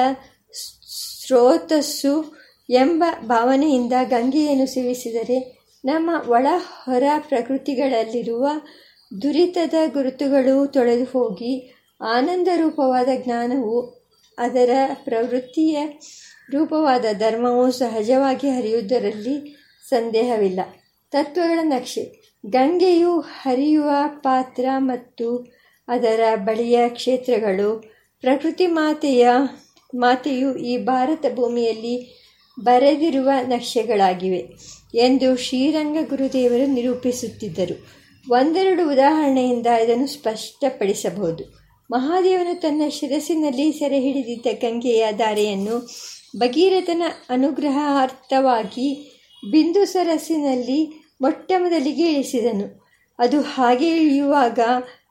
ಸ್ರೋತಸ್ಸು 1.27 2.37
ಎಂಬ 2.69 3.03
ಭಾವನೆಯಿಂದ 3.25 3.93
ಗಂಗೆಯನ್ನು 4.03 4.65
ಸೇವಿಸಿದರೆ 4.65 5.57
ನಮ್ಮ 5.85 6.09
ಒಳ 6.29 6.47
ಹೊರ 6.83 7.03
ಪ್ರಕೃತಿಗಳಲ್ಲಿರುವ 7.19 8.47
ದುರಿತದ 9.21 9.73
ಗುರುತುಗಳು 9.93 10.67
ತೊಳೆದು 10.67 11.03
ಹೋಗಿ 11.03 11.73
ಆನಂದ 12.01 12.47
ರೂಪವಾದ 12.55 13.07
ಜ್ಞಾನವು 13.15 14.07
ಅದರ 14.37 14.69
ಪ್ರವೃತ್ತಿಯ 14.93 15.85
ರೂಪವಾದ 16.51 17.05
ಧರ್ಮವು 17.13 17.71
ಸಹಜವಾಗಿ 17.71 18.49
ಹರಿಯುವುದರಲ್ಲಿ 18.49 19.57
ಸಂದೇಹವಿಲ್ಲ. 19.89 20.59
ತತ್ವಗಳ 21.11 21.59
ನಕ್ಷೆ. 21.61 22.35
ಗಂಗೆಯು 22.45 23.19
ಹರಿಯುವ 23.19 23.89
ಪಾತ್ರ 24.07 24.65
ಮತ್ತು 24.77 25.37
ಅದರ 25.87 26.19
ಬಳಿಯ 26.35 26.89
ಕ್ಷೇತ್ರಗಳು 26.89 27.91
ಪ್ರಕೃತಿ 28.21 28.67
ಮಾತೆಯ 28.67 29.29
ಮಾತೆಯು 29.97 30.55
ಈ 30.55 30.77
ಭಾರತ 30.77 31.25
ಭೂಮಿಯಲ್ಲಿ 31.35 32.23
ಬರೆದಿರುವ 32.59 33.29
ನಕ್ಷೆಗಳಾಗಿವೆ 33.47 34.49
ಎಂದು 34.95 35.37
ಶ್ರೀರಂಗ 35.37 35.97
ಗುರುದೇವರು 36.09 36.65
ನಿರೂಪಿಸುತ್ತಿದ್ದರು. 36.65 37.87
ಒಂದೆರಡು 38.29 38.91
ಉದಾಹರಣೆಯಿಂದ 38.91 39.67
ಇದನ್ನು 39.67 40.07
ಸ್ಪಷ್ಟಪಡಿಸಬಹುದು. 40.07 41.43
ಮಹಾದೇವನು 41.91 42.59
ತನ್ನ 42.59 42.81
ಶಿರಸ್ಸಿನಲ್ಲಿ 42.89 43.71
ಸೆರೆ 43.71 43.99
ಹಿಡಿದಿದ್ದ 43.99 44.45
ಗಂಗೆಯ 44.61 45.07
ಧಾರೆಯನ್ನು 45.11 45.89
ಭಗೀರಥನ 46.37 47.01
ಅನುಗ್ರಹಾರ್ಥವಾಗಿ 47.29 49.19
ಬಿಂದು 49.51 49.85
ಸರಸ್ಸಿನಲ್ಲಿ 49.85 51.07
ಮೊಟ್ಟ 51.21 51.51
ಮೊದಲಿಗೆ 51.57 52.11
ಇಳಿಸಿದನು. 52.13 52.87
ಅದು 53.19 53.41
ಹಾಗೆ 53.41 53.89
ಇಳಿಯುವಾಗ 53.89 54.59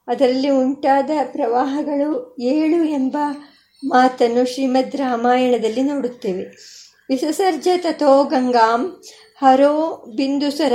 ಅದರಲ್ಲಿ 0.09 0.51
ಉಂಟಾದ 0.51 1.11
ಪ್ರವಾಹಗಳು 1.33 2.37
ಏಳು 2.41 2.85
ಎಂಬ 2.85 3.17
ಮಾತನ್ನು 3.85 4.53
ಶ್ರೀಮದ್ 4.53 4.97
ರಾಮಾಯಣದಲ್ಲಿ 4.97 5.83
ನೋಡುತ್ತೇವೆ. 5.83 6.45
ವಿಸಸರ್ಜ 7.09 7.69
ತಥೋ 7.77 8.25
ಗಂಗಾಂ 8.25 9.03
ಹರೋ 9.43 10.05
ಬಿಂದುಸರ 10.17 10.73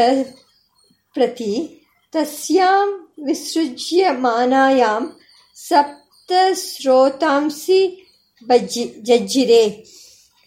ಪ್ರತಿ 1.14 1.82
ತಸ್ಯಾಂ 2.12 3.14
ವಿಸೃಜ್ಯ 3.26 4.08
ಮಾನಾಯಾಂ 4.12 5.20
ಸಪ್ತ 5.56 6.32
ಸ್ರೋತಾಂಸಿ 6.52 8.12
ಬಜ್ಜಿ 8.46 8.84
ಜಜ್ಜಿರೆ. 8.84 9.70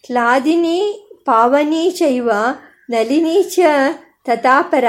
ಕ್ಲಾದಿನಿ 0.03 1.09
ಪಾವನಿ 1.25 1.91
ಚೈವ 1.91 2.29
ನಲಿನಿ 2.89 3.43
ಚ 3.43 3.59
ತಥಾಪರ 4.25 4.85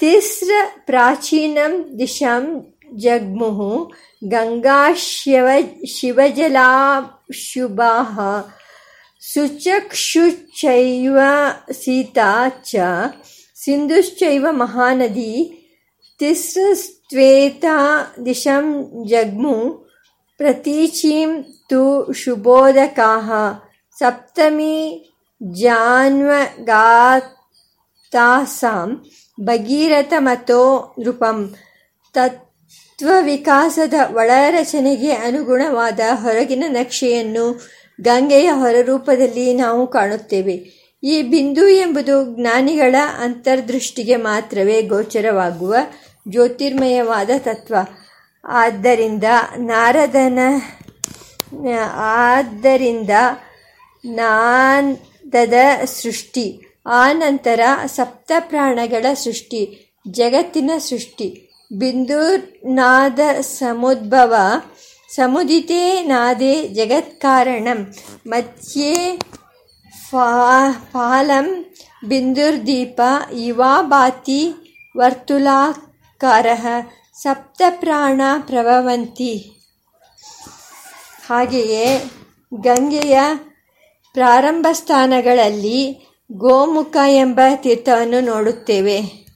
ತಿಸ್ರ 0.00 0.50
ಪ್ರಾಚೀನಂ 0.86 1.98
ದಿಶಾಂ 1.98 2.74
ಜಗ್ಮುಃ 2.96 3.90
ಗಂಗಾ 4.22 4.78
ಶಿವ 5.00 5.48
ಶಿವಜಲಾಶುಭಾಃ 5.94 8.14
ಸುಚಕ್ಷುಶ್ಚೈವ 9.22 11.18
ಸೀತಾ 11.80 12.30
ಚ 12.70 12.86
ಸಿಂಧುಶ್ಚೈವ 13.56 14.46
ಮಹಾನದಿ 14.52 15.32
ತಿಸ್ರಸ್ತ್ವೇತಾ 16.20 17.76
ದಿಶಂ 18.26 18.66
ಜಗ್ಮು 19.10 19.56
ಪ್ರತೀಚೀಂ 20.40 21.30
ತು 21.70 21.82
ಶುಭೋದಕಾಃ 22.12 23.28
ಸಪ್ತಮಿ 23.96 24.76
ಜಾನ್ವಗಾತಾಸಾಂ 25.40 26.28
ಭಗೀರಥಮತೋ 29.38 30.62
ನೃಪಂ 30.98 31.38
ತತ್ವವಿಕಾಸದ 32.98 33.94
ಒಳರಚನೆಗೆ 34.12 35.12
ಅನುಗುಣವಾದ 35.12 36.00
ಹೊರಗಿನ 36.12 36.64
ನಕ್ಷೆಯನ್ನು 36.68 37.60
ಗಂಗೆಯ 38.00 38.50
ಹೊರರೂಪದಲ್ಲಿ 38.50 39.54
ನಾವು 39.54 39.86
ಕಾಣುತ್ತೇವೆ. 39.86 40.54
ಈ 41.02 41.22
ಬಿಂದು 41.22 41.68
ಎಂಬುದು 41.68 42.36
ಜ್ಞಾನಿಗಳ 42.36 42.96
ಅಂತರ್ದೃಷ್ಟಿಗೆ 43.20 44.16
ಮಾತ್ರವೇ 44.16 44.82
ಗೋಚರವಾಗುವ 44.82 45.74
ಜ್ಯೋತಿರ್ಮಯವಾದ 46.28 47.30
ತತ್ವ. 47.38 47.74
ಆದ್ದರಿಂದ 48.44 49.24
ನಾರದನ, 49.56 50.38
ಆದ್ದರಿಂದ 51.96 53.10
ನಾದದ 54.04 55.54
ಸೃಷ್ಟಿ 55.84 56.76
ಆನಂತರ 56.86 57.60
ಸಪ್ತ 57.86 58.32
ಪ್ರಾಣಗಳ 58.38 59.14
ಸೃಷ್ಟಿ, 59.14 59.92
ಜಗತ್ತಿನ 60.10 60.70
ಸೃಷ್ಟಿ. 60.78 61.47
ಬಿಂದುನಾದ 61.72 63.20
ಸಮುದ್ಭವ 63.40 64.34
ಸಮುದಿತೆ 65.14 66.02
ನಾದೆ 66.02 66.68
ಜಗತ್ಕಾರಣಂ 66.68 67.94
ಮಧ್ಯೆ 68.26 69.18
ಫಾಲಂ 70.10 71.74
ಬಿಂದುರ್ದೀಪ 72.08 73.00
ಇವಾ 73.32 73.82
ಬಾತಿ 73.82 74.54
ವರ್ತುಲಾಕಾರ 74.96 76.46
ಸಪ್ತಪ್ರಾಣ 77.14 78.20
ಪ್ರಭವಂತಿ. 78.40 79.50
ಹಾಗೆಯೇ 81.28 82.10
ಗಂಗೆಯ 82.60 83.20
ಪ್ರಾರಂಭ 84.12 84.66
ಸ್ಥಾನಗಳಲ್ಲಿ 84.72 86.08
ಗೋಮುಖ 86.32 86.96
ಎಂಬ 87.08 87.40
ತೀರ್ಥವನ್ನು 87.56 88.20
ನೋಡುತ್ತೇವೆ. 88.20 89.27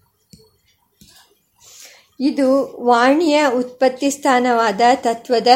ಇದು 2.22 2.78
ವಾಣಿಯ 2.84 3.44
ಉತ್ಪತ್ತಿ 3.56 4.10
ಸ್ಥಾನವಾದ 4.10 4.80
ತತ್ವದ 4.94 5.48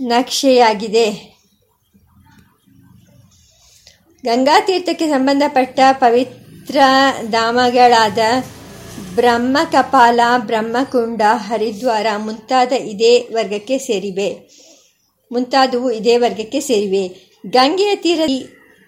ನಕ್ಷೆಯಾಗಿದೆ. 0.00 1.36
ಗಂಗಾತೀರ್ಥಕ್ಕೆ 4.24 5.06
ಸಂಬಂಧಪಟ್ಟ 5.06 5.80
ಪವಿತ್ರ 5.92 6.78
ಧಾಮಗಳಾದ 7.30 8.18
ಬ್ರಹ್ಮಕಪಾಲ, 9.14 10.20
ಬ್ರಹ್ಮಕುಂಡ, 10.38 11.22
ಹರಿದ್ವಾರ 11.34 12.06
ಮುಂತಾದ 12.16 12.72
ಇದೇ 12.72 13.18
ವರ್ಗಕ್ಕೆ 13.18 13.78
ಸೇರಿವೆ. 13.78 14.50
ಮುಂತಾದವು 15.32 15.90
ಇದೇ 15.90 16.16
ವರ್ಗಕ್ಕೆ 16.16 16.60
ಸೇರಿವೆ. 16.60 17.08
ಗಂಗೆಯ 17.50 17.96
ತೀರ 17.96 18.20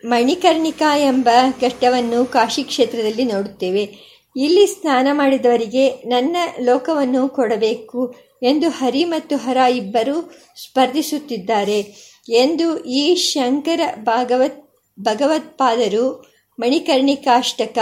ಮಣಿಕರ್ಣಿಕಾ 0.05 0.99
ಎಂಬ 0.99 1.29
ಘಟ್ಟವನ್ನು 1.61 2.27
ಕಾಶಿ 2.27 2.63
ಕ್ಷೇತ್ರದಲ್ಲಿ 2.63 3.25
ನೋಡುತ್ತೇವೆ. 3.25 4.09
ಇಲ್ಲಿ 4.39 4.67
ಸ್ನಾನ 4.67 5.09
ಮಾಡಿದವರಿಗೆ 5.13 5.89
ನನ್ನ 5.89 6.37
ಲೋಕವನ್ನು 6.61 7.29
ಕೊಡಬೇಕು 7.29 8.15
ಎಂದು 8.43 8.69
ಹರಿ 8.69 9.05
ಮತ್ತು 9.05 9.37
ಹರ 9.37 9.57
ಇಬ್ಬರು 9.57 10.33
ಸ್ಪರ್ಧಿಸುತ್ತಿದ್ದಾರೆ 10.63 11.81
ಎಂದು 12.29 12.85
ಈ 12.85 13.15
ಶಂಕರ 13.15 13.81
ಭಾಗವತ್ 14.03 14.71
ಭಗವತ್ಪಾದರು 15.01 16.33
ಮಣಿಕರ್ಣಿಕಾಷ್ಟಕ 16.61 17.79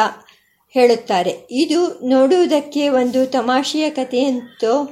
ಹೇಳುತ್ತಾರೆ. 0.70 1.32
ಇದು 1.50 2.00
ನೋಡುವುದಕ್ಕೆ 2.08 2.88
ಒಂದು 2.88 3.26
ತಮಾಷೆಯ 3.26 3.90
ಕಥೆಯಂತೋ, 3.90 4.88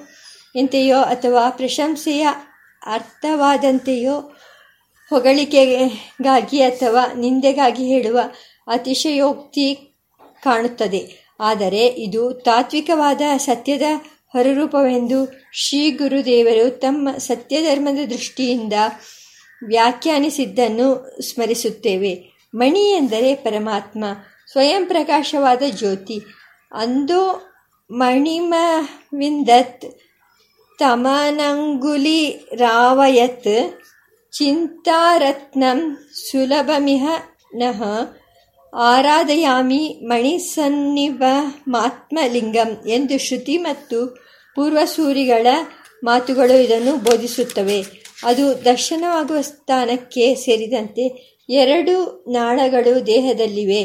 ಎಂತೆಯೋ 0.56 0.98
ಅಥವಾ 0.98 1.50
ಪ್ರಶಂಸೆಯ 1.50 2.26
ಅರ್ಥವಾದಂತೆಯೋ 2.86 4.20
ಹೊಗಳಿಕೆಗಾಗಿ 5.10 6.62
ಅಥವಾ 6.62 7.14
ನಿಂದೆಗಾಗಿ 7.14 7.84
ಹೇಳುವ 7.86 8.20
ಅತಿಶಯೋಕ್ತಿ 8.66 9.74
ಕಾಣುತ್ತದೆ. 10.42 11.23
ಆದರೆ 11.40 11.86
ಇದು 11.86 12.32
ತಾತ್ವಿಕವಾದ 12.32 13.20
ಸತ್ಯದ 13.36 13.82
ಹೊರರೂಪವೆಂದು 14.32 15.42
ಶ್ರೀ 15.52 15.90
ಗುರುದೇವರು 15.90 16.70
ತಮ್ಮ 16.70 17.08
ಸತ್ಯಧರ್ಮದ 17.18 18.06
ದೃಷ್ಟಿಯಿಂದ 18.08 18.72
ವ್ಯಾಖ್ಯಾನಿಸಿದ್ದನ್ನು 19.66 21.18
ಸ್ಮರಿಸುತ್ತೇವೆ. 21.22 22.22
ಮಣಿ 22.54 22.92
ಎಂದರೆ 22.92 23.34
ಪರಮಾತ್ಮ, 23.34 24.04
ಸ್ವಯಂ 24.52 24.86
ಪ್ರಕಾಶವಾದ 24.86 25.62
ಜ್ಯೋತಿ. 25.70 26.20
ಅಂದು 26.72 27.54
ಮಣಿಮವಿಂದತ್ 27.90 29.84
ತಮನಂಗುಲಿ 30.78 32.30
ರಾವಯತ್ 32.54 33.80
ಚಿಂತಾರತ್ನಂ 34.32 35.96
ಸುಲಭಮಿಹ 36.12 37.08
ನಃ 37.54 37.82
ಆರಾಧಯಾಮಿ 38.76 40.00
ಮಣಿಸನ್ನಿವ 40.02 41.22
ಮಾತ್ಮಲಿಂಗಂ 41.68 42.88
ಎಂದು 42.88 43.18
ಶ್ರುತಿ 43.18 43.58
ಮತ್ತು 43.58 44.06
ಪೂರ್ವಸೂರಿಗಳ 44.54 45.46
ಮಾತುಗಳು 46.04 46.62
ಇದನ್ನು 46.62 46.96
ಬೋಧಿಸುತ್ತವೆ. 46.96 47.84
ಅದು 48.24 48.64
ದರ್ಶನವಾಗುವ 48.64 49.40
ಸ್ಥಾನಕ್ಕೆ 49.40 50.34
ಸೇರಿದಂತೆ 50.34 51.34
ಎರಡು 51.48 52.24
ನಾಳಗಳು 52.28 53.06
ದೇಹದಲ್ಲಿವೆ. 53.06 53.82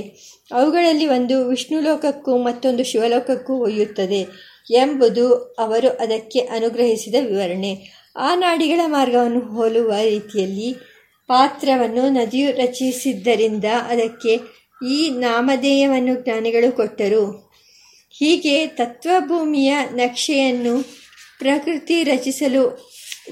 ಅವುಗಳಲ್ಲಿ 0.51 1.07
ಒಂದು 1.07 1.47
ವಿಷ್ಣುಲೋಕಕ್ಕೂ 1.47 2.37
ಮತ್ತೊಂದು 2.37 2.83
ಶಿವಲೋಕಕ್ಕೂ 2.83 3.53
ಒಯ್ಯುತ್ತದೆ 3.53 4.27
ಎಂಬುದು 4.71 5.33
ಅವರು 5.59 5.89
ಅದಕ್ಕೆ 5.89 6.39
ಅನುಗ್ರಹಿಸಿದ 6.39 7.15
ವಿವರಣೆ. 7.25 7.77
ಆ 8.15 8.35
ನಾಡಿಗಳ 8.35 8.81
ಮಾರ್ಗವನ್ನು 8.85 9.39
ಹೋಲುವ 9.39 9.93
ರೀತಿಯಲ್ಲಿ 10.03 10.75
ಪಾತ್ರವನ್ನು 11.27 12.09
ನದಿಯು 12.09 12.51
ರಚಿಸಿದ್ದರಿಂದ 12.51 13.65
ಅದಕ್ಕೆ 13.87 14.58
ಈ 14.87 15.09
ನಾಮಧೇಯವನ್ನು 15.09 16.23
ಜ್ಞಾನಿಗಳು 16.23 16.75
ಕೊಟ್ಟರು. 16.75 17.51
ಹೀಗೆ 18.11 18.67
ತತ್ವಭೂಮಿಯ 18.67 19.75
ನಕ್ಷೆಯನ್ನು 19.91 20.83
ಪ್ರಕೃತಿ 21.39 22.03
ರಚಿಸಲು 22.03 22.89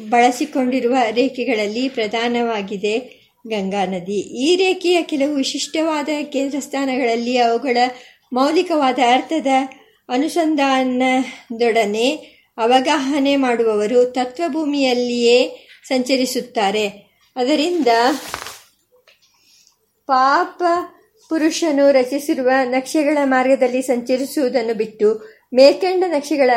ಬಳಸಿಕೊಂಡಿರುವ 0.10 0.96
ರೇಖೆಗಳಲ್ಲಿ 1.12 1.90
ಪ್ರಧಾನವಾಗಿದೆ 1.90 3.28
ಗಂಗಾ 3.48 3.86
ನದಿ. 3.86 4.14
ಈ 4.14 4.56
ರೇಖೆಯ 4.56 5.04
ಕೆಲವು 5.04 5.36
ವಿಶಿಷ್ಟವಾದ 5.36 6.10
ಕೇಂದ್ರ 6.24 6.60
ಸ್ಥಾನಗಳಲ್ಲಿ 6.60 7.38
ಅವುಗಳ 7.38 7.78
ಮೌಲಿಕವಾದ 8.34 9.00
ಅರ್ಥದ 9.14 9.48
ಅನುಸಂಧಾನದೊಡನೆ 10.10 12.38
ಅವಗಾಹನೆ 12.58 13.36
ಮಾಡುವವರು 13.36 14.06
ತತ್ವಭೂಮಿಯಲ್ಲಿಯೇ 14.06 15.68
ಸಂಚರಿಸುತ್ತಾರೆ. 15.88 17.16
ಅದರಿಂದ 17.36 17.88
ಪಾಪ 20.08 20.64
ಪುರುಷನು 21.30 21.92
ರಚಿಸಿರುವ 21.92 22.50
ನಕ್ಷೆಗಳ 22.64 23.18
ಮಾರ್ಗದಲ್ಲಿ 23.24 23.82
ಸಂಚರಿಸುವುದನ್ನು 23.82 24.74
ಬಿಟ್ಟು 24.74 25.26
ಮೇಲ್ಕಂಡ 25.54 26.04
ನಕ್ಷೆಗಳ 26.08 26.50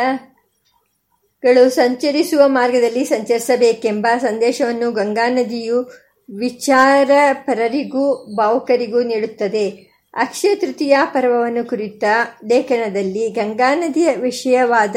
ಗಳು 1.43 1.71
ಸಂಚರಿಸುವ 1.71 2.41
ಮಾರ್ಗದಲ್ಲಿ 2.47 3.05
ಸಂಚರಿಸಬೇಕೆಂಬ 3.05 4.07
ಸಂದೇಶವನ್ನು 4.21 4.93
ಗಂಗಾ 4.93 5.29
ನದಿಯು 5.29 5.91
ವಿಚಾರಪರರಿಗೂ 6.37 8.37
ಭಾವುಕರಿಗೂ 8.37 9.03
ನೀಡುತ್ತದೆ. 9.03 9.91
ಅಕ್ಷಯ 10.15 10.55
ತೃತೀಯ 10.55 10.99
ಪರ್ವವನ್ನು 11.05 11.65
ಕುರಿತ 11.65 12.05
ಲೇಖನದಲ್ಲಿ 12.49 13.29
ಗಂಗಾ 13.29 13.75
ನದಿಯ 13.75 14.17
ವಿಷಯವಾದ 14.17 14.97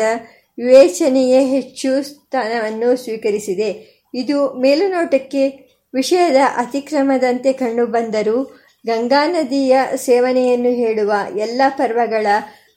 ವಿವೇಚನೆಯೇ 0.57 1.45
ಹೆಚ್ಚು 1.45 2.03
ಸ್ಥಾನವನ್ನು 2.03 2.95
ಸ್ವೀಕರಿಸಿದೆ. 2.95 4.01
ಇದು 4.13 4.53
ಮೇಲುನೋಟಕ್ಕೆ 4.53 5.73
ವಿಷಯದ 5.93 6.35
ಅತಿಕ್ರಮದಂತೆ 6.57 7.53
ಕಂಡುಬಂದರೂ 7.53 8.62
ಗಂಗಾ 8.85 9.27
ನದಿಯ 9.27 9.77
ಸೇವನೆಯನ್ನು 9.95 10.69
ಹೇಳುವ 10.69 11.13
ಎಲ್ಲ 11.37 11.61
ಪರ್ವಗಳ 11.69 12.27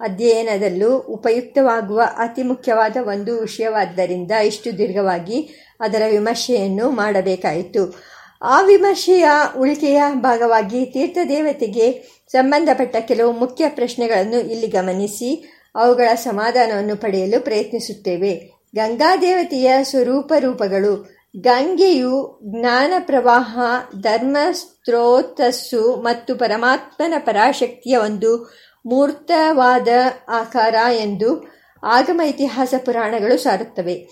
ಅಧ್ಯಯನದಲ್ಲೂ 0.01 0.99
ಉಪಯುಕ್ತವಾಗುವ 0.99 2.03
ಅತಿ 2.17 2.43
ಮುಖ್ಯವಾದ 2.43 2.97
ಒಂದು 3.01 3.41
ವಿಷಯವಾದ್ದರಿಂದ 3.41 4.33
ಇಷ್ಟು 4.33 4.79
ದೀರ್ಘವಾಗಿ 4.79 5.49
ಅದರ 5.81 6.03
ವಿಮರ್ಶೆಯನ್ನು 6.11 6.91
ಮಾಡಬೇಕಾಯಿತು. 6.91 8.03
ಆ 8.43 8.63
ವಿಮರ್ಶೆಯ 8.63 9.25
ಉಳಿಕೆಯ 9.59 10.03
ಭಾಗವಾಗಿ 10.15 10.87
ತೀರ್ಥದೇವತೆಗೆ 10.87 12.03
ಸಂಬಂಧಪಟ್ಟ 12.29 12.97
ಕೆಲವು 13.01 13.33
ಮುಖ್ಯ 13.33 13.69
ಪ್ರಶ್ನೆಗಳನ್ನು 13.69 14.41
ಇಲ್ಲಿ 14.41 14.67
ಗಮನಿಸಿ 14.67 15.61
ಅವುಗಳ 15.75 16.15
ಸಮಾಧಾನವನ್ನು 16.15 16.97
ಪಡೆಯಲು 16.97 17.45
ಪ್ರಯತ್ನಿಸುತ್ತೇವೆ. 17.45 18.53
ಗಂಗಾದೇವತೆಯ 18.75 19.73
ಸ್ವರೂಪ 19.83 20.33
ರೂಪಗಳು 20.39 21.16
ಗಂಗೆಯು 21.41 22.41
ಜ್ಞಾನ 22.43 22.93
ಪ್ರವಾಹ, 22.99 23.59
ಧರ್ಮ, 24.01 24.37
ಸ್ತ್ರೋತಸ್ಸು 24.53 25.97
ಮತ್ತು 25.97 26.35
ಪರಮಾತ್ಮನ 26.37 27.15
ಪರಾಶಕ್ತಿಯ 27.19 27.97
ಒಂದು 27.97 28.53
ಮೂರ್ತವಾದ 28.87 29.89
ಆಕಾರ 30.29 30.75
ಎಂದು 31.01 31.57
ಆಗಮ 31.85 32.21
ಇತಿಹಾಸ 32.27 32.75
ಪುರಾಣಗಳು 32.85 33.39
ಸಾರುತ್ತವೆ. 33.39 34.09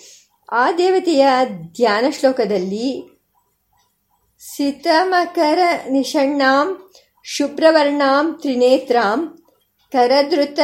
ಆ 0.53 0.73
ದೇವತೆಯ 0.73 1.27
ಧ್ಯಾನ 1.77 2.05
ಶ್ಲೋಕದಲ್ಲಿ 2.11 2.89
ಸಿತಮಕರ 4.57 5.59
ನಿಷಣ್ಣಾಂ, 5.91 6.91
ಶುಭ್ರವರ್ಣಾಂ, 7.25 8.39
ತ್ರಿನೇತ್ರಾಂ, 8.41 9.39
ಕರದೃತ 9.93 10.59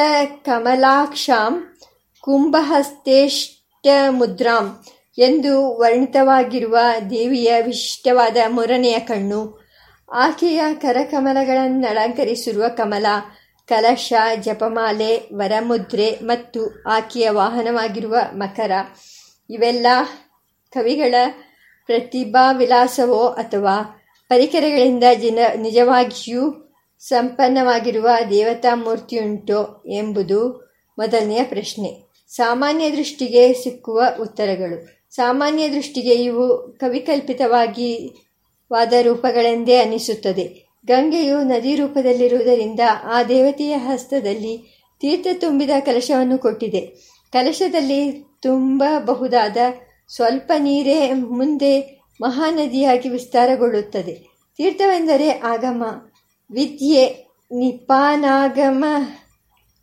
ಕಮಲಾಕ್ಷಾಂ 0.45 1.77
ಕುಂಭಹಸ್ತೇಷ್ಟ 2.21 3.87
ಮುದ್ರಾಂ 4.11 4.85
ಎಂದು 5.21 5.79
ವರ್ಣಿತವಾಗಿರುವ 5.79 6.79
ದೇವಿಯ 7.11 7.55
ವಿಶಿಷ್ಟವಾದ 7.63 8.37
ಮೂರನೆಯ 8.49 8.99
ಕಣ್ಣು. 8.99 9.61
ಆಕೆಯ 10.13 10.61
ಕರಕಮಲಗಳನ್ನು 10.75 11.91
ಅಲಂಕರಿಸಿರುವ 11.91 12.69
ಕಮಲ, 12.69 13.07
ಕಲಶ, 13.69 14.13
ಜಪಮಾಲೆ, 14.41 15.17
ವರಮುದ್ರೆ 15.17 16.19
ಮತ್ತು 16.23 16.83
ಆಕೆಯ 16.87 17.31
ವಾಹನವಾಗಿರುವ 17.31 18.17
ಮಕರ. 18.33 18.71
ಇವೆಲ್ಲ 19.51 19.87
ಕವಿಗಳ 20.71 21.15
ಪ್ರತಿಭಾ 21.87 22.53
ವಿಲಾಸವೋ 22.53 23.27
ಅಥವಾ 23.27 24.05
ಪರಿಕರಗಳಿಂದ 24.29 25.05
ಜನ 25.15 25.39
ನಿಜವಾಗಿಯೂ 25.57 26.75
ಸಂಪನ್ನವಾಗಿರುವ 27.01 28.09
ದೇವತಾ 28.31 28.75
ಮೂರ್ತಿಯುಂಟೋ 28.75 29.83
ಎಂಬುದು 29.87 30.73
ಮೊದಲನೆಯ 30.99 31.45
ಪ್ರಶ್ನೆ. 31.45 32.03
ಸಾಮಾನ್ಯ 32.29 32.91
ದೃಷ್ಟಿಗೆ 32.91 33.53
ಸಿಕ್ಕುವ 33.53 34.03
ಉತ್ತರಗಳು. 34.21 35.00
ಸಾಮಾನ್ಯ 35.11 35.69
ದೃಷ್ಟಿಗೆ 35.69 36.15
ಇವು 36.15 36.77
ಕವಿಕಲ್ಪಿತವಾಗಿ 36.81 38.11
ವಾದ 38.73 38.93
ರೂಪಗಳೆಂದೇ 39.03 39.77
ಅನಿಸುತ್ತದೆ 39.77 40.71
ಗಂಗೆಯು 40.87 41.43
ನದಿ 41.43 41.77
ರೂಪದಲ್ಲಿರುವುದರಿಂದ 41.77 42.81
ಆ 43.05 43.23
ದೇವತೆಯ 43.23 43.77
ಹಸ್ತದಲ್ಲಿ 43.77 44.81
ತೀರ್ಥ 45.01 45.27
ತುಂಬಿದ 45.33 45.71
ಕಲಶವನ್ನು 45.81 46.39
ಕೊಟ್ಟಿದೆ. 46.39 46.93
ಕಲಶದಲ್ಲಿ 47.33 48.25
ತುಂಬಬಹುದಾದ 48.43 49.57
ಸ್ವಲ್ಪ 50.09 50.53
ನೀರೇ 50.59 51.13
ಮುಂದೆ 51.13 52.05
ಮಹಾನದಿಯಾಗಿ 52.21 53.09
ವಿಸ್ತಾರಗೊಳ್ಳುತ್ತದೆ. 53.09 54.27
ತೀರ್ಥವೆಂದರೆ 54.57 55.31
ಆಗಮ. 55.31 55.83
ವಿದ್ಯೆ 56.51 57.31
ನಿಪಾನಾಗಮ 57.53 58.85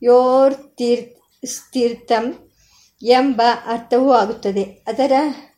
ಯೋರ್ತೀರ್ಥಂ 0.03 2.46
ಎಂಬ 3.03 3.41
ಅರ್ಥವೂ 3.65 4.11
ಆಗುತ್ತದೆ. 4.11 4.83
ಅದರ 4.87 5.11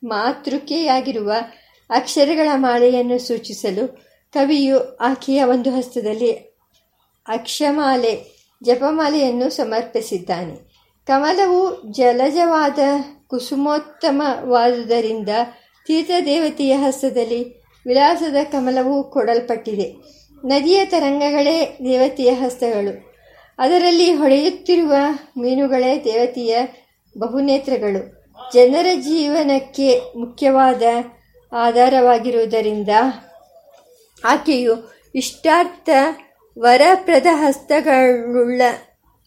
ಮಾತೃಕೆಯಾಗಿರುವ 0.03 1.31
ಅಕ್ಷರಗಳ 1.89 2.47
ಮಾಲೆಯನ್ನು 2.55 3.19
ಸೂಚಿಸಲು 3.19 4.05
ಕವಿಯು 4.33 4.95
ಆಕೆಯ 4.95 5.43
ಒಂದು 5.43 5.71
ಹಸ್ತದಲ್ಲಿ 5.71 6.57
ಅಕ್ಷಮಾಲೆ, 7.27 8.25
ಜಪಮಾಲೆಯನ್ನು 8.63 9.49
ಸಮರ್ಪಿಸಿದ್ದಾನೆ. 9.49 10.69
ಕಮಲವು 11.07 11.93
ಜಲಜವಾದ 11.93 12.79
ಕುಸುಮೋತ್ತಮವಾದುದರಿಂದ 13.27 15.29
ತೀರ್ಥದೇವತೆಯ 15.87 16.75
ಹಸ್ತದಲ್ಲಿ 16.75 17.63
ವಿಲಾಸದ 17.87 18.35
ಕಮಲವು 18.51 19.11
ಕೊಡಲ್ಪಟ್ಟಿದೆ. 19.11 19.95
ನದಿಯ 20.45 20.85
ತರಂಗಗಳೇ 20.85 21.77
ದೇವತೆಯ 21.85 22.31
ಹಸ್ತಗಳು. 22.31 23.13
ಅದರಲ್ಲಿ 23.59 24.13
ಹೊಳೆಯುತ್ತಿರುವ 24.13 24.93
ಮೀನುಗಳೇ 25.37 26.03
ದೇವತೆಯ 26.03 26.57
ಬಹುನೇತ್ರಗಳು. 27.19 28.19
ಜನರ 28.53 28.85
ಜೀವನಕ್ಕೆ 28.95 30.01
ಮುಖ್ಯವಾದ 30.17 30.81
ಆಧಾರವಾಗಿರುವುದರಿಂದ 31.53 32.89
ಆಕೆಯು 34.25 34.93
ಇಷ್ಟಾರ್ಥ 35.15 35.89
ವರಪ್ರದ 36.59 37.27
ಹಸ್ತಗಳುಳ್ಳ, 37.31 38.61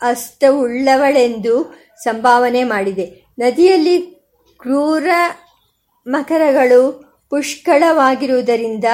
ಹಸ್ತವುಳ್ಳವಳೆಂದು 0.02 1.74
ಸಂಭಾವನೆ 2.02 2.64
ಮಾಡಿದೆ. 2.64 3.26
ನದಿಯಲ್ಲಿ 3.38 3.98
ಕ್ರೂರ 4.58 5.08
ಮಕರಗಳು 6.06 7.12
ಪುಷ್ಕಳವಾಗಿರುವುದರಿಂದ 7.30 8.84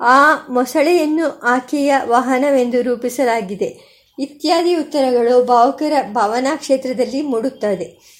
ಆ 0.00 0.46
ಮೊಸಳೆಯನ್ನು 0.50 1.40
ಆಕೆಯ 1.40 1.94
ವಾಹನವೆಂದು 2.04 2.82
ರೂಪಿಸಲಾಗಿದೆ. 2.82 3.92
ಇತ್ಯಾದಿ 4.18 4.74
ಉತ್ತರಗಳು 4.74 5.44
ಭಾವುಕರ 5.44 5.92
ಭಾವನಾ 6.12 6.56
ಕ್ಷೇತ್ರದಲ್ಲಿ 6.56 7.22
ಮೂಡುತ್ತದೆ. 7.22 8.12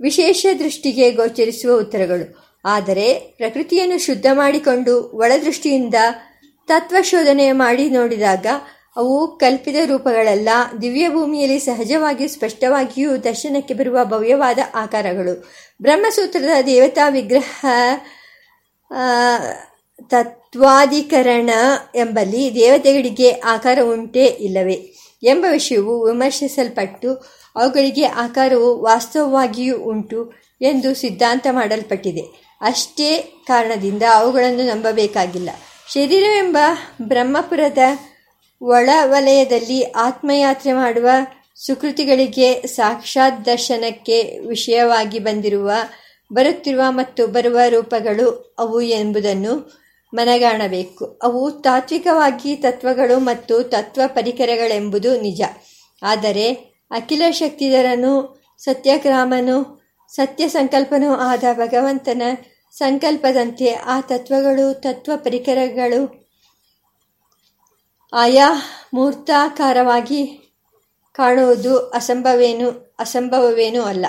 ವಿಶೇಷ 0.00 0.46
ದೃಷ್ಟಿಗೆ 0.58 1.10
ಗೋಚರಿಸುವ 1.10 1.80
ಉತ್ತರಗಳು. 1.80 2.26
ಆದರೆ 2.64 3.14
ಪ್ರಕೃತಿಯನ್ನು 3.36 3.98
ಶುದ್ಧ 3.98 4.26
ಮಾಡಿಕೊಂಡು 4.32 4.94
ಒಳದೃಷ್ಟಿಯಿಂದ 5.16 5.94
ತತ್ವಶೋಧನೆ 6.66 7.52
ಮಾಡಿ 7.52 7.90
ನೋಡಿದಾಗ 7.90 8.46
ಅವು 8.96 9.38
ಕಲ್ಪಿತ 9.38 9.74
ರೂಪಗಳಲ್ಲ, 9.84 10.48
ದಿವ್ಯ 10.82 11.08
ಭೂಮಿಯಲ್ಲಿ 11.08 11.58
ಸಹಜವಾಗಿ 11.58 12.28
ಸ್ಪಷ್ಟವಾಗಿಯೂ 12.28 13.16
ದರ್ಶನಕ್ಕೆ 13.16 13.74
ಬರುವ 13.74 13.98
ಭವ್ಯವಾದ 14.04 14.58
ಆಕಾರಗಳು. 14.74 15.34
ಬ್ರಹ್ಮಸೂತ್ರದ 15.82 16.62
ದೇವತಾ 16.66 17.08
ವಿಗ್ರಹ 17.08 17.66
ತತ್ವಾಧಿಕರಣ 20.10 21.50
ಎಂಬಲ್ಲಿ 21.94 22.54
ದೇವತೆಗಳಿಗೆ 22.54 23.30
ಆಕಾರ 23.30 23.78
ಉಂಟೇ 23.82 24.24
ಇಲ್ಲವೇ 24.24 24.76
ಎಂಬ 25.22 25.44
ವಿಷಯವು 25.50 25.94
ವಿಮರ್ಶಿಸಲ್ಪಟ್ಟು 26.06 27.10
ಅವುಗಳಿಗೆ 27.56 28.04
ಆಕಾರವು 28.04 28.80
ವಾಸ್ತವವಾಗಿಯೂ 28.80 29.78
ಉಂಟು 29.78 30.32
ಎಂದು 30.62 30.94
ಸಿದ್ಧಾಂತ 30.94 31.46
ಮಾಡಲ್ಪಟ್ಟಿದೆ. 31.50 32.48
ಅಷ್ಟೇ 32.60 33.18
ಕಾರಣದಿಂದ 33.46 34.02
ಅವುಗಳನ್ನು 34.14 34.66
ನಂಬಬೇಕಾಗಿಲ್ಲ. 34.66 35.50
ಶರೀರವೆಂಬ 35.92 36.58
ಬ್ರಹ್ಮಪುರದ 37.02 37.78
ಒಳ 38.62 38.90
ವಲಯದಲ್ಲಿ 39.02 39.82
ಆತ್ಮಯಾತ್ರೆ 39.82 40.72
ಮಾಡುವ 40.72 41.08
ಸುಕೃತಿಗಳಿಗೆ 41.54 42.62
ಸಾಕ್ಷಾತ್ 42.62 43.46
ದರ್ಶನಕ್ಕೆ 43.46 44.38
ವಿಷಯವಾಗಿ 44.38 45.18
ಬಂದಿರುವ, 45.18 45.70
ಬರುತ್ತಿರುವ 46.32 46.82
ಮತ್ತು 46.88 47.26
ಬರುವ 47.26 47.58
ರೂಪಗಳು 47.68 48.56
ಅವು 48.58 48.80
ಎಂಬುದನ್ನು 48.80 49.82
ಮನಗಾಣಬೇಕು. 50.14 51.20
ಅವು 51.22 51.50
ತಾತ್ವಿಕವಾಗಿ 51.50 52.56
ತತ್ವಗಳು 52.56 53.18
ಮತ್ತು 53.18 53.62
ತತ್ವ 53.62 54.00
ಪರಿಕರಗಳೆಂಬುದು 54.06 55.20
ನಿಜ. 55.20 55.42
ಆದರೆ 56.02 56.67
ಅಖಿಲ 56.90 57.22
ಶಕ್ತಿಧರನು, 57.30 58.42
ಸತ್ಯಗ್ರಾಮನು 58.58 59.78
ಸತ್ಯ 60.08 60.48
ಸಂಕಲ್ಪನೂ 60.48 61.12
ಆದ 61.12 61.44
ಭಗವಂತನ 61.52 62.22
ಸಂಕಲ್ಪದಂತೆ 62.72 63.72
ಆ 63.72 64.00
ತತ್ವಗಳು, 64.00 64.74
ತತ್ವ 64.74 65.12
ಪರಿಕರಗಳು 65.16 66.28
ಆಯಾ 68.12 68.52
ಮೂರ್ತಾಕಾರವಾಗಿ 68.94 70.52
ಕಾಣುವುದು 71.12 71.78
ಅಸಂಭವೇನು, 71.78 72.94
ಅಸಂಭವವೇನೂ 72.98 73.82
ಅಲ್ಲ. 73.82 74.06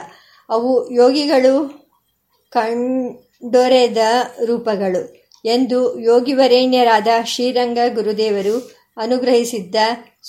ಅವು 0.49 0.91
ಯೋಗಿಗಳು 0.91 1.87
ಕಂಡೊರೆದ 2.49 3.97
ರೂಪಗಳು 4.45 5.29
ಎಂದು 5.45 5.99
ಯೋಗಿವರೇಣ್ಯರಾದ 5.99 7.07
ಶ್ರೀರಂಗ 7.23 7.77
ಗುರುದೇವರು 7.93 8.78
ಅನುಗ್ರಹಿಸಿದ್ದ 8.99 9.75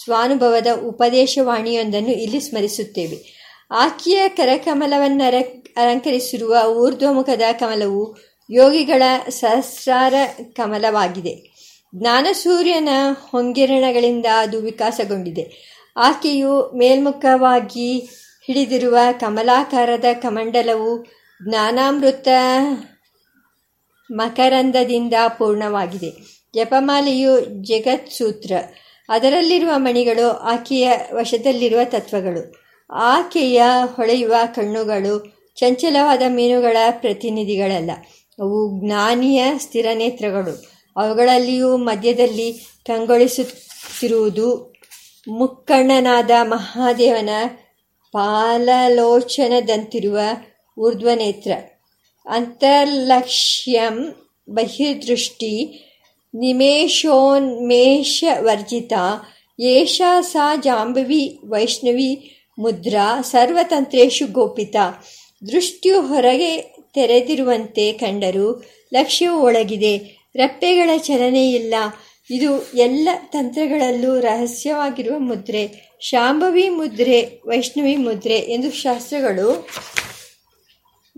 ಸ್ವಾನುಭವದ 0.04 0.66
ಉಪದೇಶವಾಣಿಯೊಂದನ್ನು 0.84 2.10
ಇಲ್ಲಿ 2.10 2.40
ಸ್ಮರಿಸುತ್ತೇವೆ. 2.40 3.40
ಆಕೆಯ 3.70 4.28
ಕರಕಮಲವನ್ನರ 4.28 5.34
ಅಲಂಕರಿಸಿರುವ 5.76 6.56
ಊರ್ಧ್ವಮುಖದ 6.68 7.42
ಕಮಲವು 7.52 8.16
ಯೋಗಿಗಳ 8.50 9.02
ಸಹಸ್ರಾರ 9.28 10.14
ಕಮಲವಾಗಿದೆ. 10.52 11.50
ಜ್ಞಾನಸೂರ್ಯನ 11.96 12.88
ಹೊಂಗಿರಣಗಳಿಂದ 13.30 14.26
ಅದು 14.38 14.60
ವಿಕಾಸಗೊಂಡಿದೆ. 14.60 15.70
ಆಕೆಯು 15.96 16.78
ಮೇಲ್ಮುಖವಾಗಿ 16.78 17.98
ಹಿಡಿದಿರುವ 18.44 18.96
ಕಮಲಾಕಾರದ 19.20 20.04
ಕಮಂಡಲವು 20.12 21.06
ಜ್ಞಾನಾಮೃತ 21.48 22.28
ಮಕರಂದದಿಂದ 24.10 25.14
ಪೂರ್ಣವಾಗಿದೆ. 25.38 26.39
ಜಪಮಾಲೆಯು 26.54 27.40
ಜಗತ್ಸೂತ್ರ. 27.40 28.52
ಅದರಲ್ಲಿರುವ 29.08 29.70
ಮಣಿಗಳು 29.76 30.30
ಆಕೆಯ 30.30 30.92
ವಶದಲ್ಲಿರುವ 31.14 31.80
ತತ್ವಗಳು. 31.84 32.54
ಆಕೆಯ 32.90 33.62
ಹೊಳೆಯುವ 33.96 34.34
ಕಣ್ಣುಗಳು 34.54 35.40
ಚಂಚಲವಾದ 35.56 36.22
ಮೀನುಗಳ 36.28 36.76
ಪ್ರತಿನಿಧಿಗಳಲ್ಲ. 36.90 37.90
ಅವು 38.38 38.84
ಜ್ಞಾನಿಯ 38.84 39.44
ಸ್ಥಿರ 39.58 39.86
ನೇತ್ರಗಳು. 39.94 40.72
ಅವುಗಳಲ್ಲಿಯೂ 40.96 41.76
ಮಧ್ಯದಲ್ಲಿ 41.76 42.66
ಕಂಗೊಳಿಸುತ್ತಿರುವುದು 42.86 44.74
ಮುಕ್ಕಣ್ಣನಾದ 45.28 46.30
ಮಹಾದೇವನ 46.42 47.30
ಪಾಲಲೋಚನದಂತಿರುವ 48.12 50.18
ಊರ್ಧ್ವನೇತ್ರ. 50.78 51.52
ಅಂತರ್ಲಕ್ಷ್ಯಂ 52.30 54.14
ಬಹಿರ್ದೃಷ್ಟಿ 54.50 55.86
ನಿಮೇಷೋನ್ಮೇಷವರ್ಜಿತ 56.34 58.92
ಏಷಾ 59.60 60.20
ಸಾ 60.20 60.56
ಜಾಂಬವಿ 60.56 61.40
ವೈಷ್ಣವಿ 61.44 62.36
ಮುದ್ರಾ 62.58 63.22
ಸರ್ವತಂತ್ರೇಶು 63.22 64.32
ಗೋಪಿತ 64.32 64.76
ದೃಷ್ಟಿಯು 65.46 66.00
ಹೊರಗೆ 66.00 66.74
ತೆರೆದಿರುವಂತೆ 66.94 67.92
ಕಂಡರೂ 67.92 68.64
ಲಕ್ಷ್ಯವು 68.94 69.42
ಒಳಗಿದೆ 69.42 70.20
ರಪ್ಪೆಗಳ 70.36 70.90
ಚಲನೆಯಿಲ್ಲ 70.96 71.74
ಇದು 72.30 72.74
ಎಲ್ಲ 72.74 73.08
ತಂತ್ರಗಳಲ್ಲೂ 73.32 74.20
ರಹಸ್ಯವಾಗಿರುವ 74.20 75.18
ಮುದ್ರೆ. 75.18 75.90
ಶಾಂಭವಿ 76.00 76.68
ಮುದ್ರೆ, 76.68 77.40
ವೈಷ್ಣವಿ 77.46 77.96
ಮುದ್ರೆ 77.96 78.34
ಎಂದು 78.34 78.70
ಶಾಸ್ತ್ರಗಳು 78.70 79.68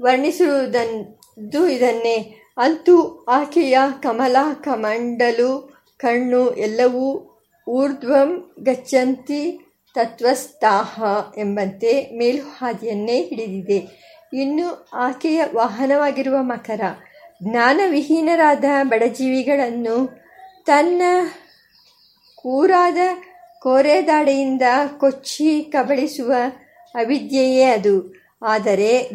ವರ್ಣಿಸಿರುವುದಂದು 0.01 1.68
ಇದನ್ನೇ. 1.68 2.41
ಅಂತೂ 2.57 3.25
ಆಕೆಯ 3.29 3.79
ಕಮಲ, 4.03 4.37
ಕಮಂಡಲು, 4.65 5.75
ಕಣ್ಣು 5.99 6.51
ಎಲ್ಲವೂ 6.51 7.29
ಊರ್ಧ್ವಂ 7.69 8.55
ಗಚ್ಚಂತಿ 8.62 9.73
ತತ್ವಸ್ತಾಹ 9.95 11.03
ಎಂಬಂತೆ 11.38 12.11
ಮೇಲುಹಾದಿಯನ್ನೇ 12.19 13.23
ಹಿಡಿದಿದೆ. 13.23 13.79
ಇನ್ನು 14.35 14.88
ಆಕೆಯ 14.95 15.43
ವಾಹನವಾಗಿರುವ 15.55 16.37
ಮಕರ, 16.41 16.81
ಜ್ಞಾನವಿಹೀನರಾದ 17.43 18.65
ಬಡಜೀವಿಗಳನ್ನು 18.83 20.23
ತನ್ನ 20.67 21.03
ಕೂರಾದ 22.37 22.99
ಕೋರೆದಾಡೆಯಿಂದ 23.61 24.62
ಕೊಚ್ಚಿ 24.99 25.61
ಕಬಳಿಸುವ 25.61 26.33
ಅವಿದ್ಯೆಯೇ 26.95 27.62
ಅದು. 27.62 28.15
ಆದರೆ 28.43 29.11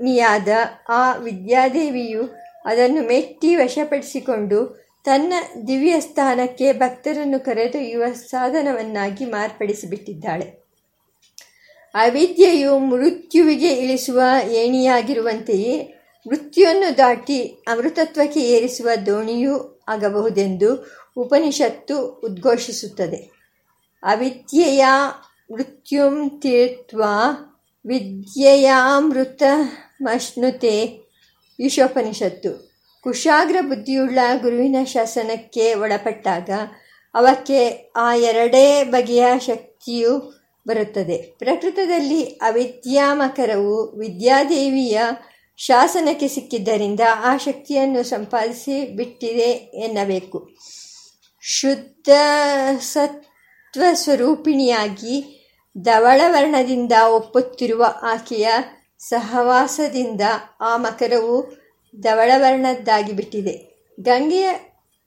ಜ್ಞಾನಸ್ವರೂಪಿಣಿಯಾದ 0.00 0.48
ಆ 0.88 1.16
ವಿದ್ಯಾದೇವಿಯು 1.16 2.22
ಅದನ್ನು 2.64 3.02
ಮೆಟ್ಟಿ 3.08 3.54
ವಶಪಡಿಸಿಕೊಂಡು 3.54 4.58
ತನ್ನ 5.04 5.32
ದಿವ್ಯ 5.66 6.00
ಸ್ಥಾನಕ್ಕೆ 6.00 6.72
ಭಕ್ತರನ್ನು 6.72 7.44
ಕರೆದೊಯ್ಯುವ 7.44 8.04
ಸಾಧನವನ್ನಾಗಿ 8.12 9.24
ಮಾರ್ಪಡಿಸಿಬಿಟ್ಟಿದ್ದಾಳೆ. 9.24 10.46
ಅವಿದ್ಯೆಯು 11.94 12.78
ಮೃತ್ಯುವಿಗೆ 12.78 13.70
ಇಳಿಸುವ 13.72 14.20
ಏಣಿಯಾಗಿರುವಂತೆಯೇ 14.52 15.74
ಮೃತ್ಯುವನ್ನು 16.26 16.96
ದಾಟಿ 16.96 17.38
ಅಮೃತತ್ವಕ್ಕೆ 17.68 18.40
ಏರಿಸುವ 18.40 18.88
ದೋಣಿಯೂ 19.06 19.84
ಆಗಬಹುದೆಂದು 19.88 20.70
ಉಪನಿಷತ್ತು 21.16 21.96
ಉದ್ಘೋಷಿಸುತ್ತದೆ. 22.24 23.20
ಅವಿದ್ಯೆಯ 24.02 24.84
ಮೃತ್ಯುಂ 25.50 26.40
ತೀರ್ತ್ವ 26.40 27.02
ವಿದ್ಯೆಯಾಮೃತಮಶ್ನುತೆ 30.00 31.08
ಈಶೋಪನಿಷತ್ತು 31.60 32.80
ಕುಶಾಗ್ರ 33.02 33.56
ಬುದ್ಧಿಯುಳ್ಳ 33.60 34.18
ಗುರುವಿನ 34.42 34.76
ಶಾಸನಕ್ಕೆ 34.84 35.74
ಒಳಪಟ್ಟಾಗ 35.74 36.50
ಅವಕ್ಕೆ 37.14 37.92
ಆ 37.96 38.14
ಎರಡೇ 38.14 38.84
ಬಗೆಯ 38.84 39.38
ಶಕ್ತಿಯು 39.38 40.38
ಬರುತ್ತದೆ. 40.68 41.36
ಪ್ರಕೃತದಲ್ಲಿ 41.38 42.22
ಅವಿದ್ಯಾಮಕರವು 42.22 43.98
ವಿದ್ಯಾದೇವಿಯ 43.98 45.00
ಶಾಸನಕ್ಕೆ 45.56 46.28
ಸಿಕ್ಕಿದ್ದರಿಂದ 46.28 47.00
ಆ 47.24 47.36
ಶಕ್ತಿಯನ್ನು 47.36 48.02
ಸಂಪಾದಿಸಿ 48.02 48.96
ಬಿಟ್ಟಿದೆ 48.96 49.84
ಎನ್ನಬೇಕು. 49.84 50.56
ಶುದ್ಧ 51.40 52.08
ಸತ್ವಸ್ವರೂಪಿಣಿಯಾಗಿ 52.80 55.46
ಧವಳವರ್ಣದಿಂದ 55.78 56.92
ಒಪ್ಪುತ್ತಿರುವ 57.06 57.94
ಆಕೆಯ 58.02 58.48
ಸಹವಾಸದಿಂದ 58.98 60.20
ಆ 60.60 60.76
ಮಕರವು 60.76 61.56
ಧವಳವರ್ಣದ್ದಾಗಿಬಿಟ್ಟಿದೆ 62.00 63.78
ಗಂಗೆಯ 64.00 64.50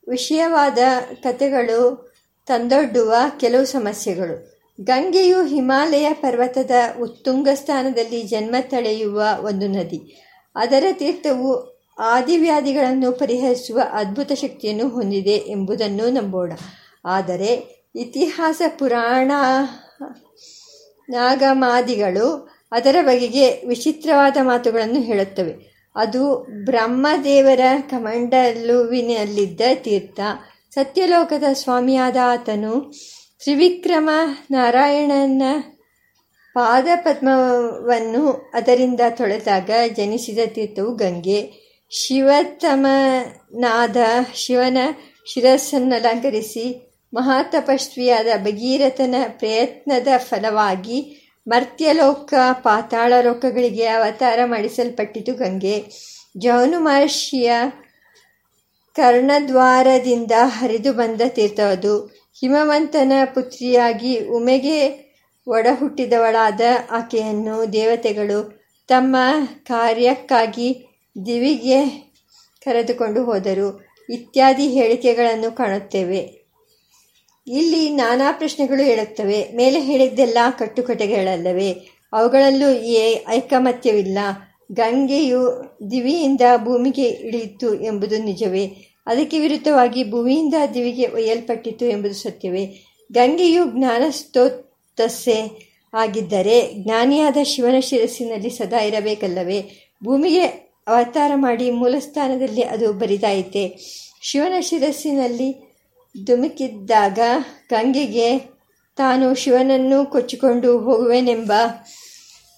ವಿಷಯವಾದ 0.07 0.77
ಕಥೆಗಳು 1.23 2.11
ತಂದೊಡ್ಡುವ 2.45 3.15
ಕೆಲವು 3.39 3.65
ಸಮಸ್ಯೆಗಳು. 3.65 4.61
ಗಂಗೆಯು 4.83 5.45
ಹಿಮಾಲಯ 5.45 6.13
ಪರ್ವತದ 6.13 6.71
ಉತ್ತುಂಗ 7.01 7.47
ಸ್ಥಾನದಲ್ಲಿ 7.53 8.23
ಜನ್ಮ 8.23 8.55
ತಳೆಯುವ 8.61 9.23
ಒಂದು 9.41 9.67
ನದಿ. 9.67 10.25
ಅದರ 10.55 10.83
ತೀರ್ಥವು 10.91 11.81
ಆದಿವ್ಯಾಧಿಗಳನ್ನು 11.99 13.11
ಪರಿಹರಿಸುವ 13.11 13.79
ಅದ್ಭುತ 13.91 14.31
ಶಕ್ತಿಯನ್ನು 14.31 14.89
ಹೊಂದಿದೆ 14.89 15.35
ಎಂಬುದನ್ನು 15.35 16.09
ನಂಬೋಣ. 16.09 16.51
ಆದರೆ 17.05 17.81
ಇತಿಹಾಸ 17.95 18.61
ಪುರಾಣ 18.79 19.31
ನಾಗಮಾದಿಗಳು 21.09 22.50
ಅದರ 22.71 22.95
ಬಗೆಗೆ 23.01 23.67
ವಿಚಿತ್ರವಾದ 23.67 24.37
ಮಾತುಗಳನ್ನು 24.41 25.01
ಹೇಳುತ್ತವೆ. 25.01 25.71
ಅದು 25.95 26.47
ಬ್ರಹ್ಮದೇವರ 26.65 27.59
ಕಮಂಡಲುವಿನಲ್ಲಿದ್ದ 27.89 29.61
ತೀರ್ಥ. 29.75 30.19
ಸತ್ಯಲೋಕದ 30.73 31.43
ಸ್ವಾಮಿಯಾದ 31.53 32.17
ಆತನು 32.23 32.93
ತ್ರಿವಿಕ್ರಮ 33.43 34.09
ನಾರಾಯಣನ 34.51 35.41
ಪಾದಪದ್ಮವನ್ನು 36.53 38.51
ಅದರಿಂದ 38.53 38.99
ತೊಳೆದಾಗ 39.09 39.69
ಜನಿಸಿದ 39.93 40.39
ತೀರ್ಥವು 40.45 40.95
ಗಂಗೆ. 40.95 41.51
ಶಿವತಮನಾದ 41.89 43.97
ಶಿವನ 44.33 44.77
ಶಿರಸ್ಸನ್ನಲಂಕರಿಸಿ 45.25 46.91
ಮಹಾತಪಸ್ವಿಯಾದ 47.13 48.27
ಭಗೀರಥನ 48.43 49.15
ಪ್ರಯತ್ನದ 49.27 50.07
ಫಲವಾಗಿ 50.17 51.20
ಮರ್ತ್ಯಲೋಕ 51.47 52.33
ಪಾತಾಳ 52.51 53.13
ಲೋಕಗಳಿಗೆ 53.21 53.85
ಅವತಾರ 53.85 54.39
ಮಾಡಿಸಲ್ಪಟ್ಟಿತು 54.45 55.33
ಗಂಗೆ. 55.33 55.83
ಜೌನು 56.37 56.79
ಮಹರ್ಷಿಯ 56.79 57.51
ಕರ್ಣದ್ವಾರದಿಂದ 58.95 60.31
ಹರಿದು 60.37 60.93
ಬಂದ 60.93 61.21
ತೀರ್ಥವದು 61.27 62.05
ಹಿಮವಂತನ 62.39 63.11
ಪುತ್ರಿಯಾಗಿ 63.25 64.19
ಉಮೆಗೆ 64.19 65.11
ಒಡಹುಟ್ಟಿದವಳಾದ 65.47 66.61
ಆಕೆಯನ್ನು 66.91 67.73
ದೇವತೆಗಳು 67.73 68.61
ತಮ್ಮ 68.87 69.15
ಕಾರ್ಯಕ್ಕಾಗಿ 69.67 70.87
ದಿವಿಗೆ 71.25 72.11
ಕರೆದುಕೊಂಡು 72.65 73.23
ಹೋದರು. 73.23 73.91
ಇತ್ಯಾದಿ 74.09 74.67
ಹೇಳಿಕೆಗಳನ್ನು 74.67 75.51
ಕಾಣುತ್ತೇವೆ. 75.51 76.40
ಇಲ್ಲಿ 77.47 77.89
ನಾನಾ 77.89 78.31
ಪ್ರಶ್ನೆಗಳು 78.31 78.83
ಹೇಳುತ್ತವೆ. 78.83 79.55
ಮೇಲೆ 79.55 79.81
ಹೇಳಿದ್ದೆಲ್ಲ 79.81 80.37
ಕಟ್ಟುಕತೆಗಳಲ್ಲವೇ 80.59 81.75
ಅವುಗಳಲ್ಲೂ 82.13 82.81
ಏ 82.81 83.15
ಐಕಮತ್ಯವಿಲ್ಲ. 83.27 84.17
ಗಂಗೆಯು 84.71 85.71
ದಿವಿಯಿಂದ 85.91 86.41
ಭೂಮಿಗೆ 86.63 87.01
ಇಳಿಯಿತು 87.01 87.83
ಎಂಬುದು 87.83 88.17
ನಿಜವೇ. 88.17 88.71
ಅದಕ್ಕೆ 89.07 89.39
ವಿರುದ್ಧವಾಗಿ 89.39 90.11
ಭೂಮಿಯಿಂದ 90.11 90.53
ದಿವಿಗೆ 90.73 91.07
ಒಯ್ಯಲ್ಪಟ್ಟಿತು 91.07 91.85
ಎಂಬುದು 91.85 92.13
ಸತ್ಯವೇ. 92.13 92.91
ಗಂಗೆಯು 93.11 93.65
ಜ್ಞಾನಸ್ತೋತಸ್ಸೆ 93.65 95.71
ಆಗಿದ್ದರೆ 95.93 96.73
ಜ್ಞಾನಿಯಾದ 96.73 97.37
ಶಿವನ 97.43 97.79
ಶಿರಸ್ಸಿನಲ್ಲಿ 97.79 98.49
ಸದಾ 98.49 98.79
ಇರಬೇಕಲ್ಲವೇ? 98.79 99.69
ಭೂಮಿಗೆ 100.03 100.71
ಅವತಾರ 100.87 101.31
ಮಾಡಿ 101.35 101.71
ಮೂಲಸ್ಥಾನದಲ್ಲಿ 101.71 102.63
ಅದು 102.63 102.93
ಬರಿದಾಯಿತೆ? 102.93 103.77
ಶಿವನ 104.21 104.53
ಶಿರಸ್ಸಿನಲ್ಲಿ 104.59 105.70
ಧುಮುಕಿದ್ದಾಗ 106.25 107.19
ಗಂಗೆಗೆ 107.69 108.37
ತಾನು 108.97 109.35
ಶಿವನನ್ನು 109.35 110.05
ಕೊಚ್ಚಿಕೊಂಡು 110.05 110.79
ಹೋಗುವೆನೆಂಬ 110.79 111.53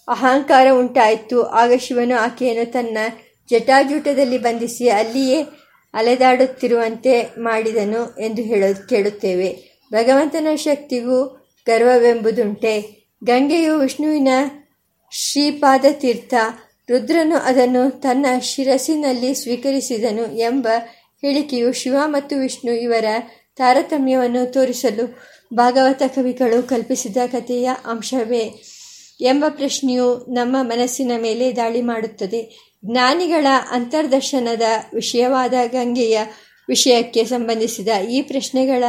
ಅಹಂಕಾರ 0.08 0.68
ಉಂಟಾಯಿತು. 0.72 1.42
ಆಗ 1.42 1.72
ಶಿವನು 1.80 2.20
ಆಕೆಯನ್ನು 2.20 2.72
ತನ್ನ 2.72 2.98
ಜಟಾಜೂಟದಲ್ಲಿ 3.50 4.38
ಬಂಧಿಸಿ 4.38 4.89
ಅಲ್ಲಿಯೇ 4.89 5.44
ಅಲೆದಾಡುತ್ತಿರುವಂತೆ 5.94 7.24
ಮಾಡಿದನು 7.38 8.20
ಎಂದು 8.20 8.42
ಹೇಳ, 8.42 8.63
ಕೇಳುತ್ತೇವೆ. 8.89 9.80
ಭಗವಂತನ 9.94 10.48
ಶಕ್ತಿಗೂ 10.56 11.46
ಗರ್ವವೆಂಬುದುಂಟೆ. 11.66 13.04
ಗಂಗೆಯು 13.24 13.80
ವಿಷ್ಣುವಿನ 13.80 14.28
ಶ್ರೀಪಾದ 15.12 15.86
ತೀರ್ಥ 15.92 16.34
ರುದ್ರನು 16.89 17.36
ಅದನ್ನು 17.36 17.89
ತನ್ನ 17.89 18.26
ಶಿರಸಿನಲ್ಲಿ 18.42 19.36
ಸ್ವೀಕರಿಸಿದನು 19.36 20.38
ಎಂಬ 20.38 20.68
ಹೇಳಿಕೆಯು 21.22 21.74
ಶಿವ 21.74 21.96
ಮತ್ತು 22.06 22.39
ವಿಷ್ಣು 22.39 22.72
ಇವರ 22.72 23.06
ತಾರತಮ್ಯವನ್ನು 23.56 24.52
ತೋರಿಸಲು 24.52 25.20
ಭಾಗವತ 25.54 26.02
ಕವಿಗಳು 26.08 26.68
ಕಲ್ಪಿಸಿದ 26.68 27.18
ಕಥೆಯ 27.32 27.70
ಅಂಶವೇ 27.86 28.63
ಎಂಬ 29.22 29.46
ಪ್ರಶ್ನೆಯು 29.50 30.34
ನಮ್ಮ 30.34 30.58
ಮನಸ್ಸಿನ 30.62 31.12
ಮೇಲೆ 31.22 31.56
ದಾಳಿ 31.56 31.82
ಮಾಡುತ್ತದೆ. 31.82 32.72
ಜ್ಞಾನಿಗಳ 32.86 33.48
ಅಂತರ್ದರ್ಶನದ 33.72 34.62
ವಿಷಯವಾದ 34.94 35.54
ಗಂಗೆಯ 35.72 36.20
ವಿಷಯಕ್ಕೆ 36.68 37.24
ಸಂಬಂಧಿಸಿದ 37.24 37.88
ಈ 38.10 38.22
ಪ್ರಶ್ನೆಗಳ 38.22 38.84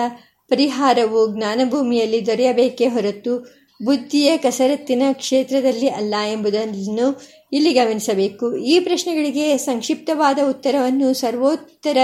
ಪರಿಹಾರವು 0.48 1.36
ಜ್ಞಾನಭೂಮಿಯಲ್ಲಿ 1.36 2.26
ದೊರೆಯಬೇಕೇ 2.26 2.86
ಹೊರತು 2.86 3.64
ಬುದ್ಧಿಯ 3.84 4.36
ಕಸರತ್ತಿನ 4.36 5.02
ಕ್ಷೇತ್ರದಲ್ಲಿ 5.12 5.88
ಅಲ್ಲ 5.88 6.14
ಎಂಬುದನ್ನು 6.32 7.22
ಇಲ್ಲಿ 7.52 7.72
ಗಮನಿಸಬೇಕು. 7.72 8.56
ಈ 8.56 8.80
ಪ್ರಶ್ನೆಗಳಿಗೆ 8.80 9.56
ಸಂಕ್ಷಿಪ್ತವಾದ 9.56 10.38
ಉತ್ತರವನ್ನು 10.48 11.14
ಸರ್ವೋತ್ತರ 11.14 11.96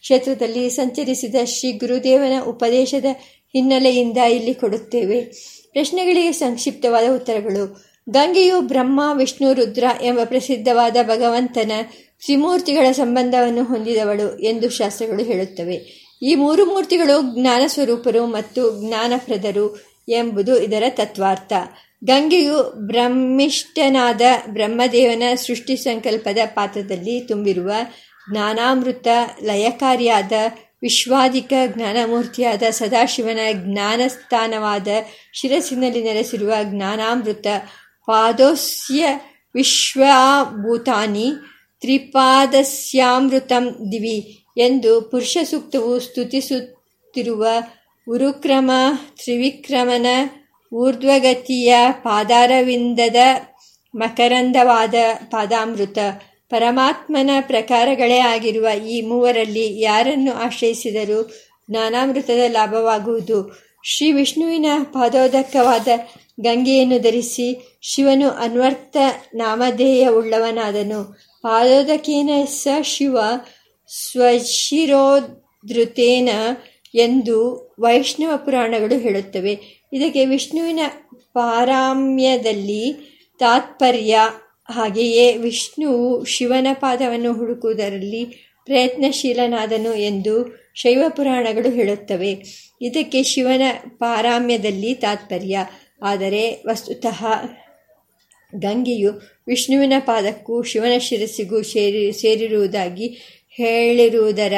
ಕ್ಷೇತ್ರದಲ್ಲಿ 0.00 0.70
ಸಂಚರಿಸಿದ 0.70 1.34
ಶ್ರೀ 1.44 1.72
ಗುರುದೇವನ 1.72 2.44
ಉಪದೇಶದ 2.44 3.04
ಹಿನ್ನೆಲೆಯಿಂದ 3.52 4.18
ಇಲ್ಲಿ 4.18 4.54
ಕೊಡುತ್ತೇವೆ. 4.54 5.20
ಪ್ರಶ್ನೆಗಳಿಗೆ 5.72 6.32
ಸಂಕ್ಷಿಪ್ತವಾದ 6.32 7.04
ಉತ್ತರಗಳು. 7.14 7.86
ಗಂಗೆಯು 8.10 8.60
ಬ್ರಹ್ಮ, 8.60 9.00
ವಿಷ್ಣು, 9.14 9.52
ರುದ್ರ 9.52 9.84
ಎಂಬ 10.02 10.18
ಪ್ರಸಿದ್ಧವಾದ 10.24 10.96
ಭಗವಂತನ 11.02 11.72
ತ್ರಿಮೂರ್ತಿಗಳ 12.24 12.92
ಸಂಬಂಧವನ್ನು 12.92 13.64
ಹೊಂದಿದವಳು 13.64 14.38
ಎಂದು 14.38 14.70
ಶಾಸ್ತ್ರಗಳು 14.70 15.24
ಹೇಳುತ್ತವೆ. 15.24 16.06
ಈ 16.22 16.34
ಮೂರು 16.34 16.66
ಮೂರ್ತಿಗಳು 16.66 17.40
ಜ್ಞಾನ 17.40 17.62
ಸ್ವರೂಪರು 17.66 18.26
ಮತ್ತು 18.26 18.86
ಜ್ಞಾನಪ್ರದರು 18.86 19.84
ಎಂಬುದು 20.08 20.62
ಇದರ 20.62 20.84
ತತ್ವಾರ್ಥ. 20.88 21.52
ಗಂಗೆಯು 22.04 22.86
ಬ್ರಹ್ಮಿಷ್ಠನಾದ 22.86 24.20
ಬ್ರಹ್ಮದೇವನ 24.48 25.22
ಸೃಷ್ಟಿ 25.34 25.76
ಸಂಕಲ್ಪದ 25.76 26.38
ಪಾತ್ರದಲ್ಲಿ 26.46 27.20
ತುಂಬಿರುವ 27.20 27.72
ಜ್ಞಾನಾಮೃತ, 28.30 29.06
ಲಯಕಾರಿಯಾದ, 29.42 30.32
ವಿಶ್ವಾಧಿಕ 30.82 31.52
ಜ್ಞಾನಮೂರ್ತಿಯಾದ, 31.66 32.62
ಸದಾಶಿವನ 32.70 33.38
ಜ್ಞಾನಸ್ಥಾನವಾದ 33.52 34.88
ಶಿರಸ್ಸಿನಲ್ಲಿ 35.32 36.02
ನೆಲೆಸಿರುವ 36.02 36.52
ಜ್ಞಾನಾಮೃತ, 36.62 37.46
ಪಾದೋಸ್ಯ 38.06 39.06
ವಿಶ್ವಭೂತಾನಿ, 39.54 41.32
ತ್ರಿಪಾದಸ್ಯಾಮೃತಂ 41.80 43.64
ದಿವಿ 43.92 44.44
ಎಂದು 44.56 45.00
ಪುರುಷ 45.00 45.38
ಸೂಕ್ತವು 45.44 46.00
ಸ್ತುತಿಸುತ್ತಿರುವ 46.00 47.46
ಉರುಕ್ರಮ, 48.08 48.70
ತ್ರಿವಿಕ್ರಮನ 49.16 50.06
ಊರ್ಧ್ವಗತಿಯ 50.72 51.76
ಪಾದಾರವಿಂದದ 51.90 53.16
ಮಕರಂದವಾದ 53.94 54.94
ಪಾದಾಮೃತ. 55.24 55.98
ಪರಮಾತ್ಮನ 56.48 57.30
ಪ್ರಕಾರಗಳೇ 57.40 58.18
ಆಗಿರುವ 58.18 58.68
ಈ 58.88 59.02
ಮೂವರಲ್ಲಿ 59.02 59.80
ಯಾರನ್ನು 59.80 60.32
ಆಶ್ರಯಿಸಿದರೂ 60.32 61.32
ಜ್ಞಾನಾಮೃತದ 61.70 62.52
ಲಾಭವಾಗುವುದು. 62.52 63.56
ಶ್ರೀ 63.84 64.12
ವಿಷ್ಣುವಿನ 64.12 64.66
ಪಾದೋದಕವಾದ 64.82 65.88
ಗಂಗೆಯನ್ನು 66.40 66.98
ಧರಿಸಿ 66.98 67.78
ಶಿವನು 67.82 68.30
ಅನ್ವರ್ಥ 68.30 68.96
ನಾಮಧೇಯವುಳ್ಳವನಾದನು. 69.34 71.16
ಪಾದೋದಕೇನ 71.42 72.30
ಸ 72.48 72.68
ಶಿವ 72.82 73.18
ಸ್ವಶಿರೋಧೃತೇನ 74.10 76.28
ಎಂದು 76.94 77.74
ವೈಷ್ಣವ 77.80 78.36
ಪುರಾಣಗಳು 78.36 78.98
ಹೇಳುತ್ತವೆ. 78.98 79.82
ಇದಕ್ಕೆ 79.92 80.26
ವಿಷ್ಣುವಿನ 80.26 80.80
ಪಾರಾಮ್ಯದಲ್ಲಿ 81.12 82.94
ತಾತ್ಪರ್ಯ 83.38 84.20
ಹಾಗೆಯೇ 84.70 85.36
ವಿಷ್ಣುವು 85.36 86.24
ಶಿವನ 86.24 86.66
ಪಾದವನ್ನು 86.72 87.32
ಹುಡುಕುವುದರಲ್ಲಿ 87.32 88.24
ಪ್ರಯತ್ನಶೀಲನಾದನು 88.64 89.94
ಎಂದು 89.94 90.66
ಶೈವ 90.74 91.04
ಪುರಾಣಗಳು 91.08 91.70
ಹೇಳುತ್ತವೆ. 91.70 92.44
ಇದಕ್ಕೆ 92.82 93.22
ಶಿವನ 93.22 93.62
ಪಾರಾಮ್ಯದಲ್ಲಿ 93.88 94.94
ತಾತ್ಪರ್ಯ. 94.94 95.58
ಆದರೆ 96.02 96.62
ವಸ್ತುತಃ 96.66 97.26
ಗಂಗೆಯು 98.54 99.12
ವಿಷ್ಣುವಿನ 99.46 99.92
ಪಾದಕ್ಕೂ 99.98 100.62
ಶಿವನ 100.62 100.98
ಶಿರಸ್ಸಿಗೂ 100.98 101.62
ಸೇರಿ, 101.62 102.12
ಸೇರಿರುವುದಾಗಿ 102.12 103.16
ಹೇಳಿರುವುದರ 103.50 104.52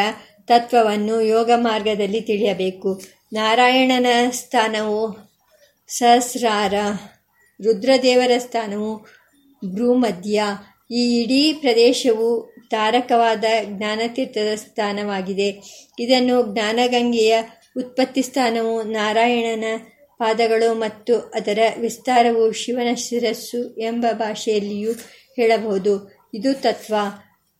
ತತ್ವವನ್ನು 0.46 1.20
ಯೋಗ 1.20 1.50
ಮಾರ್ಗದಲ್ಲಿ 1.54 2.20
ತಿಳಿಯಬೇಕು. 2.20 3.02
ನಾರಾಯಣನ 3.32 4.06
ಸ್ಥಾನವು 4.30 5.28
ಸಹಸ್ರಾರ, 5.88 6.74
ರುದ್ರದೇವರ 7.64 8.30
ಸ್ಥಾನವು 8.38 9.17
ಭ್ರೂಮಧ್ಯ. 9.64 10.42
ಈ 10.90 11.20
ಇಡೀ 11.20 11.52
ಪ್ರದೇಶವು 11.52 12.54
ತಾರಕವಾದ 12.70 13.44
ಜ್ಞಾನತೀರ್ಥದ 13.64 14.54
ಸ್ಥಾನವಾಗಿದೆ. 14.54 15.62
ಇದನ್ನು 15.98 16.52
ಜ್ಞಾನಗಂಗೆಯ 16.52 17.42
ಉತ್ಪತ್ತಿ 17.76 18.22
ಸ್ಥಾನವು 18.22 18.82
ನಾರಾಯಣನ 18.82 19.64
ಪಾದಗಳು 20.18 20.74
ಮತ್ತು 20.74 21.18
ಅದರ 21.18 21.58
ವಿಸ್ತಾರವು 21.80 22.52
ಶಿವನ 22.52 22.94
ಶಿರಸ್ಸು 22.94 23.80
ಎಂಬ 23.80 24.06
ಭಾಷೆಯಲ್ಲಿಯೂ 24.12 24.92
ಹೇಳಬಹುದು. 25.36 26.18
ಇದು 26.34 26.54
ತತ್ವ. 26.54 26.94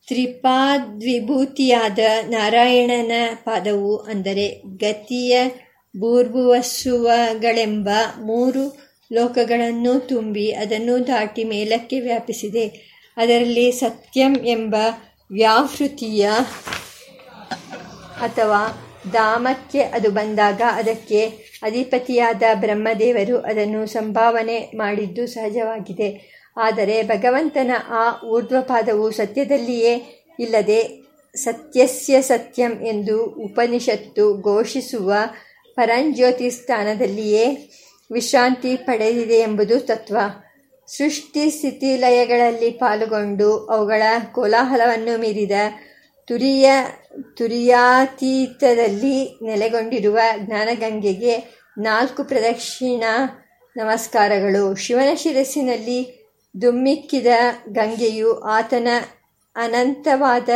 ತ್ರಿಪಾದ್ವಿಭೂತಿಯಾದ 0.07 1.99
ನಾರಾಯಣನ 2.27 3.11
ಪಾದವು 3.35 3.97
ಅಂದರೆ 3.97 4.61
ಗತಿಯ 4.77 5.41
ಬೂರ್ಭುವಸುವಗಳೆಂಬ 5.97 7.89
ಮೂರು 8.21 8.88
ಲೋಕಗಳನ್ನು 9.11 9.99
ತುಂಬಿ 9.99 10.51
ಅದನ್ನು 10.51 11.07
ದಾಟಿ 11.07 11.43
ಮೇಲಕ್ಕೆ 11.43 11.99
ವ್ಯಾಪಿಸಿದೆ. 11.99 12.65
ಅದರಲ್ಲಿ 13.17 13.71
ಸತ್ಯಂ 13.71 14.33
ಎಂಬ 14.45 14.75
ವ್ಯಾಹೃತಿಯ 15.31 16.27
ಅಥವಾ 18.21 18.61
ಧಾಮಕ್ಕೆ 19.11 19.81
ಅದು 19.81 20.09
ಬಂದಾಗ 20.11 20.61
ಅದಕ್ಕೆ 20.71 21.21
ಅಧಿಪತಿಯಾದ 21.63 22.43
ಬ್ರಹ್ಮದೇವರು 22.53 23.37
ಅದನ್ನು 23.39 23.85
ಸಂಭಾವನೆ 23.87 24.57
ಮಾಡಿದ್ದು 24.75 25.27
ಸಹಜವಾಗಿದೆ. 25.27 26.09
ಆದರೆ 26.57 27.03
ಭಗವಂತನ 27.03 27.71
ಆ 27.89 28.05
ಊರ್ಧ್ವಪಾದವು 28.23 29.11
ಸತ್ಯದಲ್ಲಿಯೇ 29.11 29.93
ಇಲ್ಲದೆ 30.39 30.79
ಸತ್ಯಸ್ಯ 31.35 32.21
ಸತ್ಯಂ 32.21 32.71
ಎಂದು 32.71 33.23
ಉಪನಿಷತ್ತು 33.25 34.25
ಘೋಷಿಸುವ 34.41 35.13
ಪರಂಜ್ಯೋತಿ 35.75 36.49
ಸ್ಥಾನದಲ್ಲಿಯೇ 36.49 37.45
ವಿಶ್ರಾಂತಿ 38.11 38.75
ಪಡೆದಿದೆ 38.75 39.33
ಎಂಬುದು 39.33 39.79
ತತ್ವ. 39.79 40.17
ಸೃಷ್ಟಿ 40.87 41.49
ಸ್ಥಿತಿ 41.49 41.97
ಲಯಗಳಲ್ಲಿ 41.97 42.69
ಪಾಲುಗೊಂಡು 42.69 43.65
ಅವುಗಳ 43.65 44.01
ಕೋಲಾಹಲವನ್ನು 44.31 45.19
ಮೀರಿದ 45.19 45.51
ತುರಿಯ 46.27 46.71
ತುರಿಯಾತೀತದಲ್ಲಿ 47.35 49.39
ನೆಲೆಗೊಂಡಿರುವ 49.45 50.19
ಜ್ಞಾನಗಂಗೆಗೆ 50.37 51.59
ನಾಲ್ಕು 51.77 52.23
ಪ್ರದಕ್ಷಿಣ 52.23 53.03
ನಮಸ್ಕಾರಗಳು. 53.77 54.75
ಶಿವನ 54.75 55.13
ಶಿರಸ್ಸಿನಲ್ಲಿ 55.13 56.29
ದುಮ್ಮಿಕ್ಕಿದ 56.61 57.27
ಗಂಗೆಯು 57.69 58.39
ಆತನ 58.39 58.87
ಅನಂತವಾದ 59.55 60.49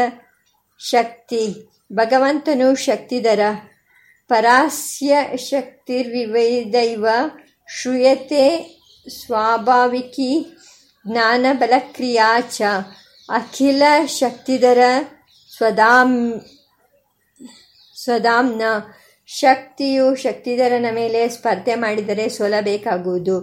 ಶಕ್ತಿ, 0.80 1.71
ಭಗವಂತನು 1.93 2.75
ಶಕ್ತಿಧರ, 2.75 3.39
ಪರಾಸ್ಯ 4.28 5.17
ಶಕ್ತಿರ್ವಿವೈದೈವ 5.38 7.05
ಶ್ರೂಯತೆ 7.82 8.43
ಸ್ವಾಭಾವಿಕಿ 9.07 10.45
ಜ್ಞಾನಬಲಕ್ರಿಯಾ 11.11 12.39
ಚ. 12.39 12.61
ಅಖಿಲ 13.30 13.84
ಶಕ್ತಿಧರ 14.05 14.80
ಸ್ವದಾಮ್ 15.57 16.41
ಸ್ವದಾಂನ 18.03 18.61
ಶಕ್ತಿಯು 19.28 20.15
ಶಕ್ತಿಧರನ 20.15 20.86
ಮೇಲೆ 20.91 21.30
ಸ್ಪರ್ಧೆ 21.30 21.76
ಮಾಡಿದರೆ 21.76 22.30
ಸೋಲಬೇಕಾಗುವುದು 22.30 23.41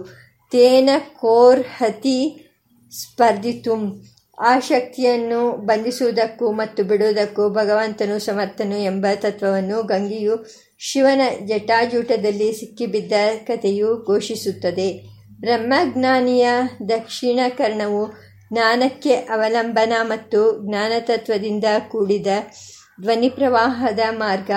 ತೇನ 0.51 0.89
ಕೋರ್ಹತಿ 1.19 2.19
ಸ್ಪರ್ಧಿತು. 2.91 3.75
ಆ 4.39 4.59
ಶಕ್ತಿಯನ್ನು 4.59 5.51
ಬಂಧಿಸುವುದಕ್ಕೂ 5.51 6.51
ಮತ್ತು 6.51 6.83
ಬಿಡುವುದಕ್ಕೂ 6.83 7.49
ಭಗವಂತನು 7.49 8.19
ಸಮರ್ಥನು 8.19 8.77
ಎಂಬ 8.77 9.05
ತತ್ವವನ್ನು 9.15 9.83
ಗಂಗೆಯು 9.83 10.35
ಶಿವನ 10.83 11.21
ಜಟಾಜೂಟದಲ್ಲಿ 11.45 12.53
ಸಿಕ್ಕಿಬಿದ್ದ 12.53 13.13
ಕಥೆಯು 13.47 14.03
ಘೋಷಿಸುತ್ತದೆ. 14.05 14.93
ಬ್ರಹ್ಮಜ್ಞಾನಿಯ 15.39 16.49
ದಕ್ಷಿಣ 16.89 17.39
ಕರ್ಣವು 17.49 18.07
ಜ್ಞಾನಕ್ಕೆ 18.53 19.13
ಅವಲಂಬನ 19.13 19.93
ಮತ್ತು 20.01 20.67
ಜ್ಞಾನತತ್ವದಿಂದ 20.67 21.65
ಕೂಡಿದ 21.89 22.27
ಧ್ವನಿ 23.01 23.29
ಪ್ರವಾಹದ 23.29 23.99
ಮಾರ್ಗ. 24.09 24.51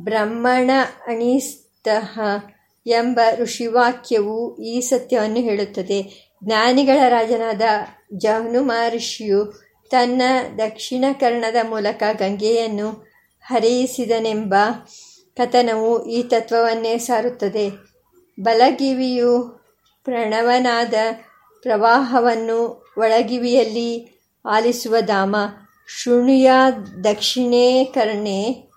ಬ್ರಹ್ಮಣ 0.00 0.70
ಅಣಿಸ್ತಃ 1.06 2.20
ಎಂಬ 2.86 3.20
ಋಷಿವಾಕ್ಯವು 3.34 4.56
ಈ 4.62 4.80
ಸತ್ಯವನ್ನು 4.80 5.40
ಹೇಳುತ್ತದೆ. 5.40 6.32
ಜ್ಞಾನಿಗಳ 6.44 7.08
ರಾಜನಾದ 7.08 7.62
ಜಹ್ನು 8.16 8.62
ಮಹರ್ಷಿಯು 8.62 9.44
ತನ್ನ 9.90 10.22
ದಕ್ಷಿಣ 10.58 11.04
ಕರ್ಣದ 11.20 11.56
ಮೂಲಕ 11.68 12.02
ಗಂಗೆಯನ್ನು 12.12 13.12
ಹರಿಯಿಸಿದನೆಂಬ 13.44 14.54
ಕಥನವು 15.36 16.06
ಈ 16.06 16.22
ತತ್ವವನ್ನೇ 16.22 16.98
ಸಾರುತ್ತದೆ. 16.98 17.70
ಬಲಗಿವಿಯು 18.40 19.60
ಪ್ರಣವನಾದ 20.04 20.94
ಪ್ರವಾಹವನ್ನು 21.62 22.92
ಒಳಗಿವಿಯಲ್ಲಿ 22.98 24.20
ಆಲಿಸುವ 24.48 24.96
ಧಾಮ. 25.00 25.36
ಶೃಣಿಯ 25.98 26.50
ದಕ್ಷಿಣೇಕರ್ಣೆ 27.04 28.68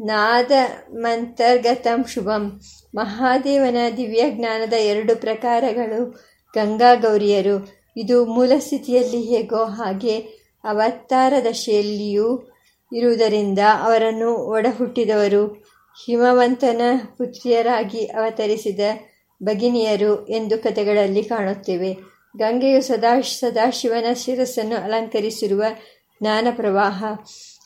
ನಾದ 0.00 0.50
ನಾದಮಂತರ್ಗತಂ 0.50 2.04
ಶುಭಂ. 2.04 2.60
ಮಹಾದೇವನ 2.94 3.76
ದಿವ್ಯ 3.96 4.30
ಜ್ಞಾನದ 4.30 4.72
ಎರಡು 4.72 5.16
ಪ್ರಕಾರಗಳು 5.16 6.10
ಗಂಗಾ 6.54 6.94
ಗೌರಿಯರು. 6.94 7.68
ಇದು 7.96 8.26
ಮೂಲ 8.26 8.52
ಸ್ಥಿತಿಯಲ್ಲಿ 8.58 9.20
ಹೇಗೋ 9.20 9.64
ಹಾಗೆ 9.64 10.18
ಅವತಾರ 10.64 11.32
ದಶೆಯಲ್ಲಿಯೂ 11.50 12.52
ಇರುವುದರಿಂದ 12.92 13.58
ಅವರನ್ನು 13.82 14.34
ಒಡಹುಟ್ಟಿದವರು. 14.34 15.71
ಹಿಮವಂತನ 16.00 16.80
ಪುತ್ರಿಯರಾಗಿ 17.18 18.06
ಅವತರಿಸಿದ 18.06 18.80
ಭಗಿನಿಯರು 19.42 20.26
ಎಂದು 20.26 20.58
ಕಥೆಗಳಲ್ಲಿ 20.58 21.22
ಕಾಣುತ್ತೇವೆ. 21.24 21.96
ಗಂಗೆಯು 22.36 22.82
ಸದಾ 22.82 23.20
ಸದಾಶಿವನ 23.20 24.12
ಶಿರಸ್ಸನ್ನು 24.12 24.76
ಅಲಂಕರಿಸಿರುವ 24.76 25.64
ಜ್ಞಾನ 26.20 26.46
ಪ್ರವಾಹ 26.50 27.04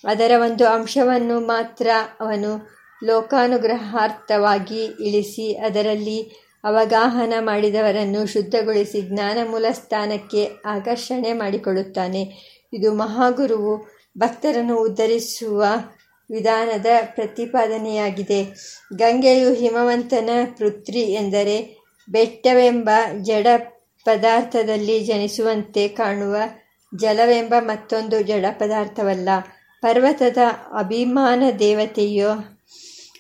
ಅದರ 0.05 0.31
ಒಂದು 0.43 0.67
ಅಂಶವನ್ನು 0.67 1.41
ಮಾತ್ರ 1.41 1.89
ಅವನು 2.21 2.69
ಲೋಕಾನುಗ್ರಹಾರ್ಥವಾಗಿ 3.05 4.85
ಇಳಿಸಿ 4.85 5.57
ಅದರಲ್ಲಿ 5.57 6.19
ಅವಗಾಹನ 6.65 7.35
ಮಾಡಿದವರನ್ನು 7.41 8.27
ಶುದ್ಧಗೊಳಿಸಿ 8.27 9.01
ಜ್ಞಾನ 9.03 9.39
ಮೂಲ 9.51 9.67
ಸ್ಥಾನಕ್ಕೆ 9.73 10.51
ಆಕರ್ಷಣೆ 10.67 11.33
ಮಾಡಿಕೊಳ್ಳುತ್ತಾನೆ. 11.33 12.23
ಇದು 12.73 12.95
ಮಹಾಗುರುವು 12.95 13.75
ಭಕ್ತರನ್ನು 14.19 14.77
ಉದ್ಧರಿಸುವ 14.83 15.65
ವಿಧಾನದ 16.31 16.87
ಪ್ರತಿಪಾದನೆಯಾಗಿದೆ. 17.05 18.47
ಗಂಗೆಯು 18.97 19.53
ಹಿಮವಂತನ 19.53 20.31
ಪೃಥ್ವಿ 20.59 21.01
ಎಂದರೆ 21.01 21.77
ಬೆಟ್ಟವೆಂಬ 22.09 22.91
ಜಡ 23.23 23.47
ಪದಾರ್ಥದಲ್ಲಿ 24.05 25.01
ಜನಿಸುವಂತೆ 25.01 25.89
ಕಾಣುವ 25.89 26.37
ಜಲವೆಂಬ 26.97 27.55
ಮತ್ತೊಂದು 27.61 28.23
ಜಡ 28.23 28.45
ಪದಾರ್ಥವಲ್ಲ. 28.51 29.29
ಪರ್ವತದ 29.83 30.39
ಅಭಿಮಾನ 30.79 31.43
ದೇವತೆಯು 31.59 32.31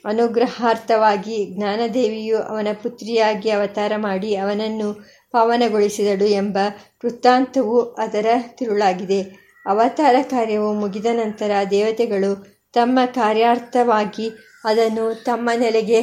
ಅನುಗ್ರಹಾರ್ಥವಾಗಿ 0.04 1.46
ಜ್ಞಾನದೇವಿಯು 1.46 2.38
ಅವನ 2.38 2.68
ಪುತ್ರಿಯಾಗಿ 2.82 3.50
ಅವತಾರ 3.50 3.92
ಮಾಡಿ 3.96 4.36
ಅವನನ್ನು 4.36 4.92
ಪಾವನಗೊಳಿಸಿದಳು 5.32 6.26
ಎಂಬ 6.26 6.58
ವೃತ್ತಾಂತವು 7.04 7.80
ಅದರ 7.80 8.26
ತಿರುಳಾಗಿದೆ. 8.42 9.22
ಅವತಾರ 9.66 10.16
ಕಾರ್ಯವು 10.22 10.72
ಮುಗಿದ 10.72 11.06
ನಂತರ 11.06 11.50
ದೇವತೆಗಳು 11.70 12.55
ತಮ್ಮ 12.76 12.98
ಕಾರ್ಯಾರ್ಥವಾಗಿ 13.14 14.30
ಅದನ್ನು 14.64 15.24
ತಮ್ಮ 15.24 15.50
ನೆಲೆಗೆ 15.56 16.02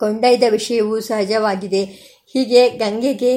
ಕೊಂಡೊಯ್ದ 0.00 0.42
ವಿಷಯವೂ 0.50 1.00
ಸಹಜವಾಗಿದೆ. 1.00 1.84
ಹೀಗೆ 2.32 2.68
ಗಂಗೆಗೆ, 2.68 3.32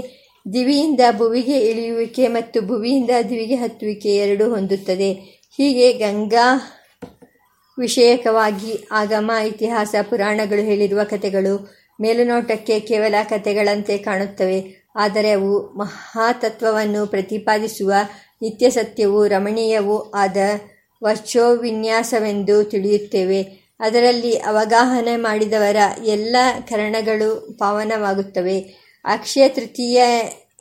ದಿವಿಯಿಂದ 0.53 0.99
ಭುವಿಗೆ 1.17 1.57
ಇಳಿಯುವಿಕೆ 1.59 2.27
ಮತ್ತು 2.27 2.61
ಭುವಿಯಿಂದ 2.61 3.09
ದಿವಿಗೆ 3.29 3.55
ಹತ್ತುವಿಕೆ 3.55 4.09
ಎರಡೂ 4.15 4.49
ಹೊಂದುತ್ತದೆ. 4.49 5.13
ಹೀಗೆ 5.57 5.93
ಗಂಗಾ 5.93 6.47
ವಿಷಯಕವಾಗಿ 7.79 8.87
ಆಗಮ, 8.91 9.31
ಇತಿಹಾಸ, 9.47 9.95
ಪುರಾಣಗಳು 10.09 10.61
ಹೇಳಿರುವ 10.61 11.03
ಕಥೆಗಳು 11.03 11.53
ಮೇಲುನೋಟಕ್ಕೆ 12.01 12.79
ಕೇವಲ 12.79 13.15
ಕಥೆಗಳಂತೆ 13.23 13.97
ಕಾಣುತ್ತವೆ. 13.97 14.59
ಆದರೆ 14.95 15.31
ಅವು 15.31 15.51
ಮಹಾತತ್ವವನ್ನು 15.77 17.07
ಪ್ರತಿಪಾದಿಸುವ 17.07 17.93
ನಿತ್ಯ 18.41 18.69
ಸತ್ಯವೂ 18.69 19.27
ರಮಣೀಯವೂ 19.27 19.97
ಆದ 20.15 20.37
ವಿನ್ಯಾಸವೆಂದು 21.59 22.63
ತಿಳಿಯುತ್ತೇವೆ. 22.63 23.41
ಅದರಲ್ಲಿ 23.79 24.33
ಅವಗಾಹನೆ 24.33 25.15
ಮಾಡಿದವರ 25.15 25.75
ಎಲ್ಲ 26.05 26.35
ಕರಣಗಳು 26.69 27.55
ಪಾವನವಾಗುತ್ತವೆ. 27.59 28.59
ಅಕ್ಷಯ 29.05 29.49
ತೃತೀಯ 29.49 30.03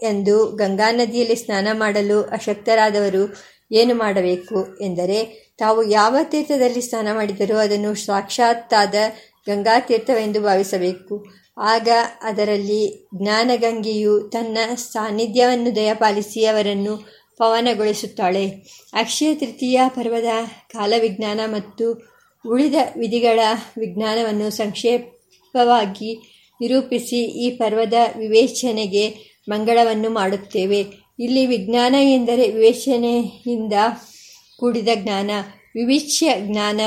ಎಂದು 0.03 0.47
ಗಂಗಾ 0.57 0.93
ನದಿಯಲ್ಲಿ 0.93 1.37
ಸ್ನಾನ 1.37 1.69
ಮಾಡಲು 1.73 2.23
ಅಶಕ್ತರಾದವರು 2.23 3.35
ಏನು 3.73 3.95
ಮಾಡಬೇಕು 3.95 4.79
ಎಂದರೆ, 4.81 5.51
ತಾವು 5.59 5.83
ಯಾವ 5.83 6.17
ತೀರ್ಥದಲ್ಲಿ 6.23 6.81
ಸ್ನಾನ 6.81 7.09
ಮಾಡಿದರೂ 7.13 7.57
ಅದನ್ನು 7.57 7.95
ಸಾಕ್ಷಾತ್ತಾದ 7.95 8.95
ಗಂಗಾ 9.47 9.81
ತೀರ್ಥವೆಂದು 9.81 10.41
ಭಾವಿಸಬೇಕು. 10.41 11.41
ಆಗ 11.59 11.89
ಅದರಲ್ಲಿ 12.23 13.09
ಜ್ಞಾನಗಂಗೆಯು 13.15 14.21
ತನ್ನ 14.21 14.59
ಸಾನ್ನಿಧ್ಯವನ್ನು 14.75 15.77
ದಯಪಾಲಿಸಿ 15.77 16.45
ಅವರನ್ನು 16.45 17.20
ಪವನಗೊಳಿಸುತ್ತಾಳೆ. 17.41 18.49
ಅಕ್ಷಯ 18.93 19.35
ತೃತೀಯ 19.35 19.81
ಪರ್ವದ 19.89 20.27
ಕಾಲವಿಜ್ಞಾನ 20.73 21.41
ಮತ್ತು 21.47 22.11
ಉಳಿದ 22.49 22.75
ವಿಧಿಗಳ 22.97 23.41
ವಿಜ್ಞಾನವನ್ನು 23.79 24.51
ಸಂಕ್ಷೇಪವಾಗಿ 24.51 26.37
ನಿರೂಪಿಸಿ 26.61 27.23
ಈ 27.23 27.51
ಪರ್ವದ 27.51 27.93
ವಿವೇಚನೆಗೆ 28.17 29.09
ಮಂಗಳವನ್ನು 29.49 30.11
ಮಾಡುತ್ತೇವೆ. 30.11 30.87
ಇಲ್ಲಿ 31.21 31.47
ವಿಜ್ಞಾನ 31.47 31.95
ಎಂದರೆ 31.95 32.51
ವಿವೇಚನೆಯಿಂದ 32.51 33.73
ಕೂಡಿದ 34.57 34.89
ಜ್ಞಾನ, 34.95 35.31
ವಿವಿಚ್ಯ 35.75 36.35
ಜ್ಞಾನ 36.39 36.81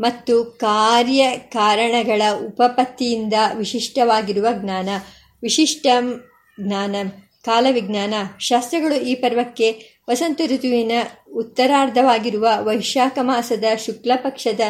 ಮತ್ತು 0.00 0.44
ಕಾರ್ಯ 0.44 1.30
ಕಾರಣಗಳ 1.52 2.22
ಉಪಪತ್ತಿಯಿಂದ 2.46 3.34
ವಿಶಿಷ್ಟವಾಗಿರುವ 3.54 4.46
ಜ್ಞಾನ. 4.52 4.88
ವಿಶಿಷ್ಟ 5.42 5.86
ಜ್ಞಾನ, 6.60 6.96
ಕಾಲವಿಜ್ಞಾನ. 7.44 8.14
ಶಾಸ್ತ್ರಗಳು 8.40 8.94
ಈ 8.94 9.14
ಪರ್ವಕ್ಕೆ 9.14 9.93
ವಸಂತ 10.10 10.40
ಋತುವಿನ 10.46 10.92
ಉತ್ತರಾರ್ಧವಾಗಿರುವ 11.34 12.48
ವೈಶಾಖ 12.60 13.18
ಮಾಸದ 13.22 13.64
ಶುಕ್ಲ 13.86 14.12
ಪಕ್ಷದ 14.16 14.60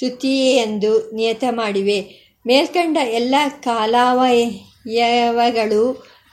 ತೃತೀಯೆಯೆಂದು 0.00 1.10
ನಿಯತ 1.14 1.44
ಮಾಡಿವೆ. 1.50 2.00
ಮೇಲ್ಕಂಡ 2.46 2.98
ಎಲ್ಲ 3.04 3.34
ಕಾಲಾವಯವಗಳು 3.60 4.52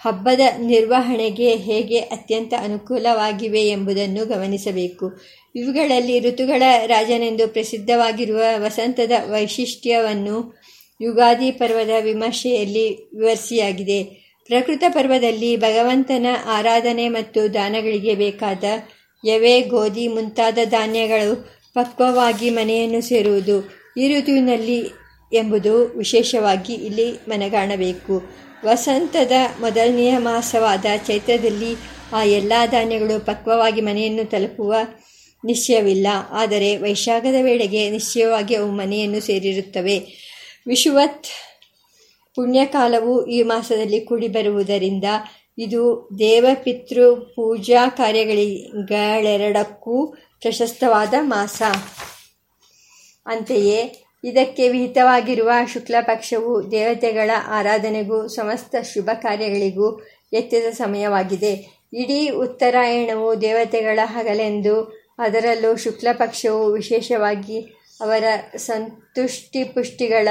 ಹಬ್ಬದ 0.01 0.39
ನಿರ್ವಹಣೆಗೆ 0.57 1.55
ಹೇಗೆ 1.55 1.99
ಅತ್ಯಂತ 1.99 2.53
ಅನುಕೂಲವಾಗಿವೆ 2.57 3.62
ಎಂಬುದನ್ನು 3.62 4.26
ಗಮನಿಸಬೇಕು. 4.26 5.12
ಇವುಗಳಲ್ಲಿ 5.55 6.20
ಋತುಗಳ 6.20 6.64
ರಾಜನೆಂದು 6.86 7.47
ಪ್ರಸಿದ್ಧವಾಗಿರುವ 7.47 8.41
ವಸಂತದ 8.55 9.12
ವೈಶಿಷ್ಟ್ಯವನ್ನು 9.32 10.62
ಯುಗಾದಿ 11.01 11.51
ಪರ್ವದ 11.51 11.89
ವಿಮರ್ಶೆಯಲ್ಲಿ 12.01 13.20
ವಿವರಿಸಿಯಾಗಿದೆ. 13.20 14.19
ಪ್ರಕೃತ 14.50 14.84
ಪರ್ವದಲ್ಲಿ 14.88 15.58
ಭಗವಂತನ 15.58 16.28
ಆರಾಧನೆ 16.45 17.10
ಮತ್ತು 17.10 17.54
ದಾನಗಳಿಗೆ 17.54 18.16
ಬೇಕಾದ 18.16 18.64
ಎವೆ 19.28 19.62
ಗೋಧಿ 19.62 20.08
ಮುಂತಾದ 20.08 20.58
ಧಾನ್ಯಗಳು 20.66 21.50
ಪಕ್ವವಾಗಿ 21.74 22.50
ಮನೆಯನ್ನು 22.50 23.02
ಸೇರುವುದು. 23.02 23.58
ಈ 23.97 24.20
ಋತುವಿನಲ್ಲಿ 24.20 24.80
ಎಂಬುದು 25.34 25.97
ವಿಶೇಷವಾಗಿ 25.97 26.74
ಇಲ್ಲಿ 26.74 27.14
ಮನಗಾಣಬೇಕು. 27.28 28.16
ವಸಂತದ 28.66 29.32
ಮೊದಲನೆಯ 29.60 30.18
ಮಾಸವಾದ 30.18 30.86
ಚೈತ್ರದಲ್ಲಿ 31.08 31.76
ಆ 32.14 32.24
ಎಲ್ಲ 32.24 32.54
ಧಾನ್ಯಗಳು 32.66 33.26
ಪಕ್ವವಾಗಿ 33.26 33.82
ಮನೆಯನ್ನು 33.82 34.26
ತಲುಪುವ 34.26 34.76
ನಿಶ್ಚಯವಿಲ್ಲ. 35.45 36.08
ಆದರೆ 36.32 36.78
ವೈಶಾಖದ 36.78 37.36
ವೇಳೆಗೆ 37.41 37.89
ನಿಶ್ಚಯವಾಗಿ 37.89 38.56
ಅವು 38.56 38.72
ಮನೆಯನ್ನು 38.72 39.20
ಸೇರಿರುತ್ತವೆ. 39.20 39.97
ವಿಷುವತ್ 40.68 41.26
ಪುಣ್ಯಕಾಲವು 42.36 43.26
ಈ 43.26 43.44
ಮಾಸದಲ್ಲಿ 43.44 44.00
ಕೂಡಿಬರುವುದರಿಂದ 44.00 45.04
ಇದು 45.58 46.10
ದೇವಪಿತೃ 46.20 47.16
ಪೂಜಾ 47.16 47.90
ಕಾರ್ಯಗಳಿಗಳೆರಡಕ್ಕೂ 47.90 50.16
ಪ್ರಶಸ್ತವಾದ 50.42 51.14
ಮಾಸ. 51.20 51.62
ಅಂತೆಯೇ, 53.26 54.06
ಇದಕ್ಕೆ 54.24 54.70
ವಿಹಿತವಾಗಿರುವ 54.70 55.52
ಶುಕ್ಲ 55.74 55.96
ಪಕ್ಷವು 56.02 56.72
ದೇವತೆಗಳ 56.72 57.32
ಆರಾಧನೆಗೂ 57.48 58.28
ಸಮಸ್ತ 58.28 58.76
ಶುಭ 58.94 59.10
ಕಾರ್ಯಗಳಿಗೂ 59.14 60.02
ಎತ್ತಿದ 60.34 60.66
ಸಮಯವಾಗಿದೆ. 60.66 61.80
ಇಡೀ 61.94 62.30
ಉತ್ತರಾಯಣವು 62.30 63.42
ದೇವತೆಗಳ 63.42 64.00
ಹಗಲೆಂದು, 64.04 65.06
ಅದರಲ್ಲೂ 65.20 65.76
ಶುಕ್ಲ 65.76 66.08
ಪಕ್ಷವು 66.14 66.72
ವಿಶೇಷವಾಗಿ 66.72 67.76
ಅವರ 68.02 68.24
ಸಂತುಷ್ಟಿ 68.58 69.64
ಪುಷ್ಟಿಗಳ 69.64 70.28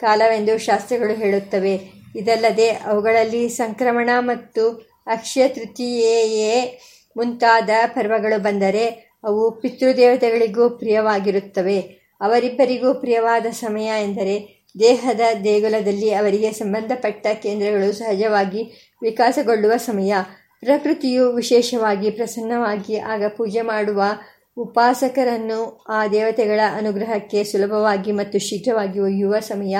ಕಾಲವೆಂದು 0.00 0.58
ಶಾಸ್ತ್ರಗಳು 0.58 1.14
ಹೇಳುತ್ತವೆ. 1.14 1.80
ಇದಲ್ಲದೆ 2.16 2.68
ಅವುಗಳಲ್ಲಿ 2.68 3.48
ಸಂಕ್ರಮಣ 3.48 4.10
ಮತ್ತು 4.18 4.70
ಅಕ್ಷಯ 5.06 5.48
ತೃತೀಯೆಯೇ 5.48 6.80
ಮುಂತಾದ 7.16 7.70
ಪರ್ವಗಳು 7.86 8.42
ಬಂದರೆ 8.42 8.86
ಅವು 9.24 9.60
ಪಿತೃದೇವತೆಗಳಿಗೂ 9.60 10.70
ಪ್ರಿಯವಾಗಿರುತ್ತವೆ. 10.70 11.80
ಅವರಿಬ್ಬರಿಗೂ 12.20 12.94
ಪ್ರಿಯವಾದ 12.94 13.46
ಸಮಯ 13.46 13.90
ಎಂದರೆ 14.02 14.64
ದೇಹದ 14.80 15.20
ದೇಗುಲದಲ್ಲಿ 15.44 16.12
ಅವರಿಗೆ 16.12 16.52
ಸಂಬಂಧಪಟ್ಟ 16.52 17.26
ಕೇಂದ್ರಗಳು 17.42 17.92
ಸಹಜವಾಗಿ 17.92 18.92
ವಿಕಾಸಗೊಳ್ಳುವ 19.02 19.76
ಸಮಯ. 19.76 20.14
ಪ್ರಕೃತಿಯು 20.60 21.32
ವಿಶೇಷವಾಗಿ 21.32 22.10
ಪ್ರಸನ್ನವಾಗಿ 22.10 22.98
ಆಗ 22.98 23.24
ಪೂಜೆ 23.28 23.62
ಮಾಡುವ 23.62 24.02
ಉಪಾಸಕರನ್ನು 24.56 25.84
ಆ 25.88 26.06
ದೇವತೆಗಳ 26.06 26.60
ಅನುಗ್ರಹಕ್ಕೆ 26.72 27.44
ಸುಲಭವಾಗಿ 27.44 28.12
ಮತ್ತು 28.12 28.38
ಶೀಘ್ರವಾಗಿ 28.38 29.00
ಒಯ್ಯುವ 29.00 29.34
ಸಮಯ. 29.40 29.76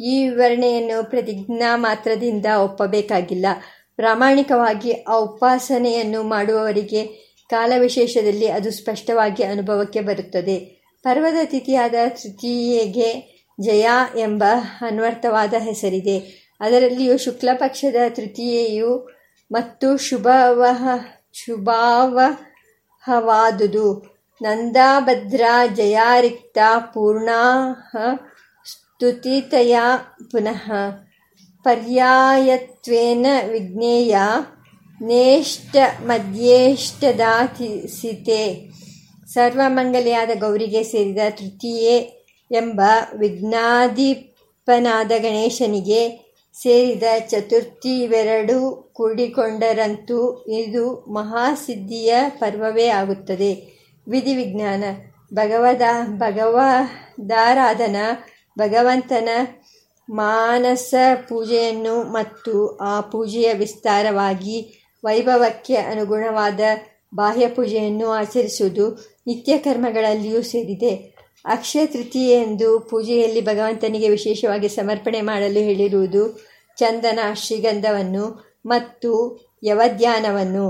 ಈ 0.00 0.28
ವಿವರಣೆಯನ್ನು 0.28 1.10
ಪ್ರತಿಜ್ಞಾ 1.10 1.76
ಮಾತ್ರದಿಂದ 1.76 2.46
ಒಪ್ಪಬೇಕಾಗಿಲ್ಲ. 2.62 3.46
ಪ್ರಾಮಾಣಿಕವಾಗಿ 3.96 4.92
ಆ 4.92 5.14
ಉಪಾಸನೆಯನ್ನು 5.16 6.22
ಮಾಡುವವರಿಗೆ 6.22 7.06
ಕಾಲವಿಶೇಷದಲ್ಲಿ 7.50 8.48
ಅದು 8.48 8.70
ಸ್ಪಷ್ಟವಾಗಿ 8.70 9.42
ಅನುಭವಕ್ಕೆ 9.42 10.00
ಬರುತ್ತದೆ. 10.00 10.56
ಪರ್ವದ 11.02 11.36
ತಿಥಿಯಾದ 11.44 11.94
ತೃತೀಯೆಗೆ 12.08 13.34
ಜಯ 13.60 13.86
ಎಂಬ 14.18 14.44
ಅನ್ವರ್ಥವಾದ 14.80 15.54
ಹೆಸರಿದೆ. 15.58 16.18
ಅದರಲ್ಲಿಯೂ 16.60 17.16
ಶುಕ್ಲ 17.16 17.48
ಪಕ್ಷದ 17.54 17.96
ತೃತೀಯೆಯು 18.08 19.10
ಮತ್ತು 19.52 19.96
ಶುಭವಹ 19.96 20.88
ಶುಭಾವಹವಾದುದು 23.04 23.86
ನಂದಾಭದ್ರ 24.42 25.42
ಜಯಾರಿಕ್ತ 25.74 26.58
ಪೂರ್ಣಾಹ 26.78 27.96
ಸ್ತುತಿತಯ 28.66 29.74
ಪುನಃ. 30.30 30.64
ಪರ್ಯಾಯತ್ವೇನ 31.64 33.26
ವಿಜ್ಞೇಯ 33.50 34.16
ನೇಷ್ಟ 35.00 35.76
ಮಧ್ಯೇಷ್ಟದಾತಿಸಿತೆ 36.02 36.72
ಸರ್ವಮಂಗಲೆಯಾದ 39.26 40.30
ಗೌರಿಗೆ 40.40 40.82
ಸೇರಿದ 40.82 41.18
ತೃತೀಯೆ 41.30 41.96
ಎಂಬ 42.50 42.80
ವಿಘ್ನಾಧಿಪನಾದ 43.18 45.12
ಗಣೇಶನಿಗೆ 45.18 46.23
ಸೇರಿದ 46.62 47.02
ಚತುರ್ಥಿ 47.28 48.02
ಇವೆರಡೂ 48.02 48.90
ಕೂಡಿಕೊಂಡರಂತೂ 48.92 50.44
ಇದು 50.48 51.04
ಮಹಾಸಿದ್ಧಿಯ 51.12 52.14
ಪರ್ವವೇ 52.28 52.86
ಆಗುತ್ತದೆ. 52.88 53.74
ವಿಧಿವಿಜ್ಞಾನ, 54.08 54.84
ಭಗವದ, 55.34 55.82
ಭಗವದಾರಾಧನ, 56.18 57.96
ಭಗವಂತನ 58.58 59.28
ಮಾನಸ 60.10 60.94
ಪೂಜೆಯನ್ನು 61.28 62.02
ಮತ್ತು 62.02 62.76
ಆ 62.76 63.00
ಪೂಜೆಯ 63.00 63.52
ವಿಸ್ತಾರವಾಗಿ 63.52 64.88
ವೈಭವಕ್ಕೆ 65.04 65.74
ಅನುಗುಣವಾದ 65.74 66.60
ಬಾಹ್ಯ 67.14 67.48
ಪೂಜೆಯನ್ನು 67.48 68.10
ಆಚರಿಸುವುದು 68.10 69.14
ನಿತ್ಯ 69.26 69.58
ಕರ್ಮಗಳಲ್ಲಿಯೂ 69.58 70.42
ಸೇರಿದೆ. 70.42 71.13
ಅಕ್ಷಯ 71.44 71.86
ತೃತೀಯೆಂದು 71.86 72.80
ಪೂಜೆಯಲ್ಲಿ 72.80 73.40
ಭಗವಂತನಿಗೆ 73.40 74.08
ವಿಶೇಷವಾಗಿ 74.08 74.68
ಸಮರ್ಪಣೆ 74.68 75.20
ಮಾಡಲು 75.20 75.60
ಹೇಳಿರುವುದು 75.60 76.40
ಚಂದನ 76.76 77.18
ಶ್ರೀಗಂಧವನ್ನು 77.34 78.54
ಮತ್ತು 78.66 79.10
ಯವಧ್ಯಾನವನ್ನು, 79.64 80.66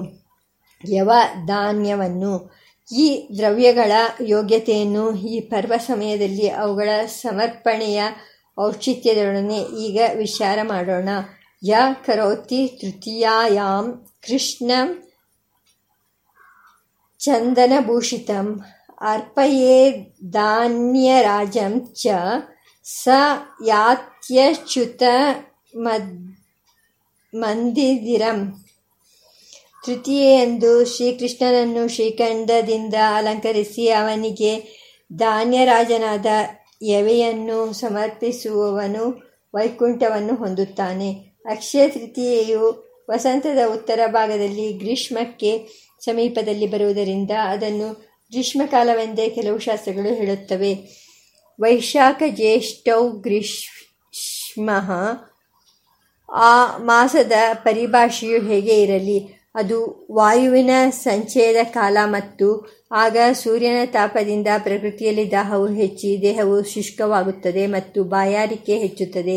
ಯವಧಾನ್ಯವನ್ನು. 0.94 2.52
ಈ 2.92 3.28
ದ್ರವ್ಯಗಳ 3.38 3.92
ಯೋಗ್ಯತೆಯನ್ನು 4.26 5.16
ಈ 5.16 5.40
ಪರ್ವ 5.40 5.72
ಸಮಯದಲ್ಲಿ 5.86 6.48
ಅವುಗಳ 6.48 6.88
ಸಮರ್ಪಣೆಯ 7.06 8.02
ಔಚಿತ್ಯದೊಡನೆ 8.60 9.58
ಈಗ 9.58 10.00
ವಿಚಾರ 10.16 10.58
ಮಾಡೋಣ. 10.62 11.08
ಯ 11.62 11.74
ಕರೋತಿ 12.06 12.68
ತೃತೀಯಾಂ 12.80 14.06
ಕೃಷ್ಣ 14.26 14.70
ಚಂದನಭೂಷಿತಂ 17.20 18.46
ಅರ್ಪಯೇದಾನ್ಯರಾಜಂ 19.00 21.94
ಚ 21.94 22.06
ಸ 22.84 23.08
ಯಾತ್ಯಚ್ಯುತ 23.66 25.02
ಮಂದಿರಂ 27.34 28.52
ತೃತೀಯೆಂದು 29.86 30.84
ಶ್ರೀಕೃಷ್ಣನನ್ನು 30.84 31.88
ಶ್ರೀಖಂಡದಿಂದ 31.88 32.94
ಅಲಂಕರಿಸಿ 33.16 33.88
ಅವನಿಗೆ 33.88 34.84
ಧಾನ್ಯರಾಜನಾದ 35.12 36.26
ಯವೆಯನ್ನು 36.82 37.72
ಸಮರ್ಪಿಸುವವನು 37.72 39.22
ವೈಕುಂಠವನ್ನು 39.54 40.34
ಹೊಂದುತ್ತಾನೆ. 40.34 41.34
ಅಕ್ಷಯ 41.46 41.88
ತೃತೀಯೆಯು 41.88 42.94
ವಸಂತದ 43.10 43.72
ಉತ್ತರ 43.72 44.00
ಭಾಗದಲ್ಲಿ 44.06 44.72
ಗ್ರೀಷ್ಮಕ್ಕೆ 44.72 45.68
ಸಮೀಪದಲ್ಲಿ 46.04 46.66
ಬರುವುದರಿಂದ 46.66 47.30
ಅದನ್ನು 47.30 48.13
ಗ್ರೀಷ್ಮಕಾಲವೆಂದೇ 48.34 49.28
ಕೆಲವು 49.28 49.58
ಶಾಸ್ತ್ರಗಳು 49.58 50.14
ಹೇಳುತ್ತವೆ. 50.14 50.74
ವೈಶಾಖ 51.60 52.22
ಜ್ಯೇಷ್ಠೌ 52.28 53.08
ಗ್ರೀಷ್ಮ. 53.08 54.70
ಆ 56.34 56.78
ಮಾಸದ 56.78 57.32
ಪರಿಭಾಷೆಯು 57.54 58.42
ಹೇಗೆ 58.42 58.82
ಇರಲಿ? 58.82 59.48
ಅದು 59.54 60.08
ವಾಯುವಿನ 60.12 60.70
ಸಂಚಯದ 60.90 61.56
ಕಾಲ 61.64 61.96
ಮತ್ತು 62.04 62.78
ಆಗ 62.92 63.16
ಸೂರ್ಯನ 63.32 63.76
ತಾಪದಿಂದ 63.84 64.46
ಪ್ರಕೃತಿಯಲ್ಲಿ 64.58 65.30
ದಾಹವು 65.30 65.66
ಹೆಚ್ಚಿ 65.66 66.22
ದೇಹವು 66.22 66.64
ಶುಷ್ಕವಾಗುತ್ತದೆ 66.64 67.66
ಮತ್ತು 67.66 68.04
ಬಾಯಾರಿಕೆ 68.04 68.78
ಹೆಚ್ಚುತ್ತದೆ. 68.78 69.36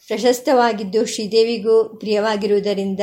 ಪ್ರಶಸ್ತವಾಗಿದ್ದು 0.08 1.06
ಶ್ರೀದೇವಿಗೂ 1.06 1.84
ಪ್ರಿಯವಾಗಿರುವುದರಿಂದ 1.84 3.00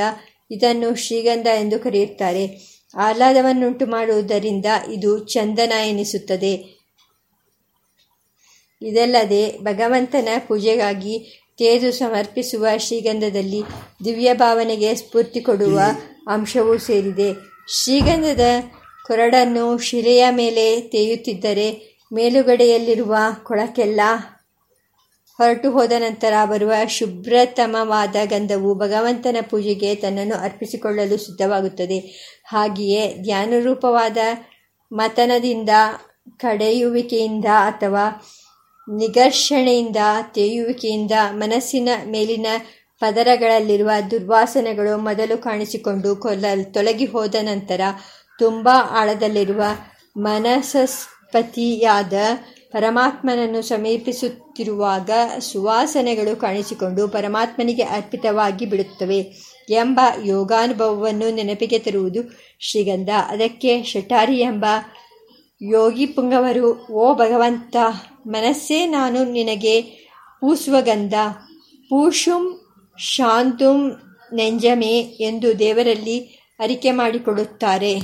ಇದನ್ನು 0.50 0.94
ಶ್ರೀಗಂಧ 0.94 1.46
ಎಂದು 1.46 1.78
ಕರೆಯುತ್ತಾರೆ. 1.78 2.76
ಆಹ್ಲಾದವನ್ನುಂಟು 2.96 3.86
ಮಾಡುವುದರಿಂದ 3.86 4.66
ಇದು 4.92 5.18
ಚಂದನ 5.18 5.72
ಎನಿಸುತ್ತದೆ. 5.84 6.76
ಇದಲ್ಲದೆ 8.82 9.58
ಭಗವಂತನ 9.58 10.28
ಪೂಜೆಗಾಗಿ 10.48 11.42
ತೇದು 11.58 11.92
ಸಮರ್ಪಿಸುವ 11.92 12.66
ಶ್ರೀಗಂಧದಲ್ಲಿ 12.76 13.62
ದಿವ್ಯ 14.04 14.34
ಭಾವನೆಗೆ 14.34 14.94
ಸ್ಫೂರ್ತಿ 14.94 15.40
ಕೊಡುವ 15.40 15.80
ಅಂಶವೂ 16.28 16.78
ಸೇರಿದೆ. 16.78 17.34
ಶ್ರೀಗಂಧದ 17.82 18.40
ಕೊರಡನ್ನು 19.06 19.78
ಶಿಲೆಯ 19.78 20.26
ಮೇಲೆ 20.30 20.80
ತೇಯುತ್ತಿದ್ದರೆ 20.80 21.68
ಮೇಲುಗಡೆಯಲ್ಲಿರುವ 22.12 23.16
ಕೊಳಕೆಲ್ಲ 23.42 24.00
ಹೊರಟು 25.38 25.70
ಹೋದ 25.70 25.92
ನಂತರ 25.98 26.34
ಬರುವ 26.44 26.72
ಶುಭ್ರತಮವಾದ 26.88 28.16
ಗಂಧವು 28.24 28.74
ಭಗವಂತನ 28.74 29.36
ಪೂಜೆಗೆ 29.50 29.94
ತನ್ನನ್ನು 29.94 30.36
ಅರ್ಪಿಸಿಕೊಳ್ಳಲು 30.36 31.16
ಸಿದ್ಧವಾಗುತ್ತದೆ. 31.16 31.98
ಹಾಗೆಯೇ 32.46 33.14
ಧ್ಯಾನರೂಪವಾದ 33.22 34.16
ಮತನದಿಂದ 34.92 35.70
ಕಡೆಯುವಿಕೆಯಿಂದ 36.36 37.44
ಅಥವಾ 37.44 38.04
ನಿಘರ್ಷಣೆಯಿಂದ, 38.88 39.96
ತೇಯುವಿಕೆಯಿಂದ, 40.34 41.12
ಮನಸ್ಸಿನ 41.30 41.88
ಮೇಲಿನ 42.06 42.46
ಪದರಗಳಲ್ಲಿರುವ 43.00 43.90
ದುರ್ವಾಸನೆಗಳು 44.10 44.98
ಮೊದಲು 44.98 45.38
ಕಾಣಿಸಿಕೊಂಡು 45.38 46.16
ಕೊಲ್ಲ 46.16 46.44
ತೊಲಗಿ 46.72 47.04
ಹೋದ 47.04 47.34
ನಂತರ 47.42 47.80
ತುಂಬ 48.38 48.68
ಆಳದಲ್ಲಿರುವ 48.90 49.62
ಮನಸಸ್ಪತಿಯಾದ 50.16 52.12
ಪರಮಾತ್ಮನನ್ನು 52.70 53.62
ಸಮೀಪಿಸುತ್ತಿರುವಾಗ 53.62 55.10
ಸುವಾಸನೆಗಳು 55.38 56.36
ಕಾಣಿಸಿಕೊಂಡು 56.36 57.08
ಪರಮಾತ್ಮನಿಗೆ 57.08 57.82
ಅರ್ಪಿತವಾಗಿ 57.82 58.66
ಬಿಡುತ್ತವೆ 58.66 59.18
ಎಂಬ 59.70 60.00
ಯೋಗಾನುಭವವನ್ನು 60.24 61.34
ನೆನಪಿಗೆ 61.34 61.78
ತರುವುದು 61.78 62.20
ಶ್ರೀಗಂಧ. 62.60 63.08
ಅದಕ್ಕೆ 63.28 63.82
ಶಟಾರಿ 63.82 64.40
ಎಂಬ 64.40 64.64
ಯೋಗಿ 65.62 66.06
ಪುಂಗವರು, 66.06 66.86
ಓ 66.92 67.14
ಭಗವಂತ, 67.14 67.76
ಮನಸ್ಸೇ 68.26 68.86
ನಾನು 68.86 69.24
ನಿನಗೆ 69.24 69.80
ಪೂಸುವ 70.40 70.76
ಗಂಧ. 70.80 71.14
ಪೂಷುಂ 71.88 72.60
ಶಾಂತುಂ 72.98 74.00
ನೆಂಜಮೆ 74.34 74.98
ಎಂದು 74.98 75.58
ದೇವರಲ್ಲಿ 75.58 76.18
ಅರಿಕೆ 76.58 76.90
ಮಾಡಿಕೊಡುತ್ತಾರೆ 76.90 77.96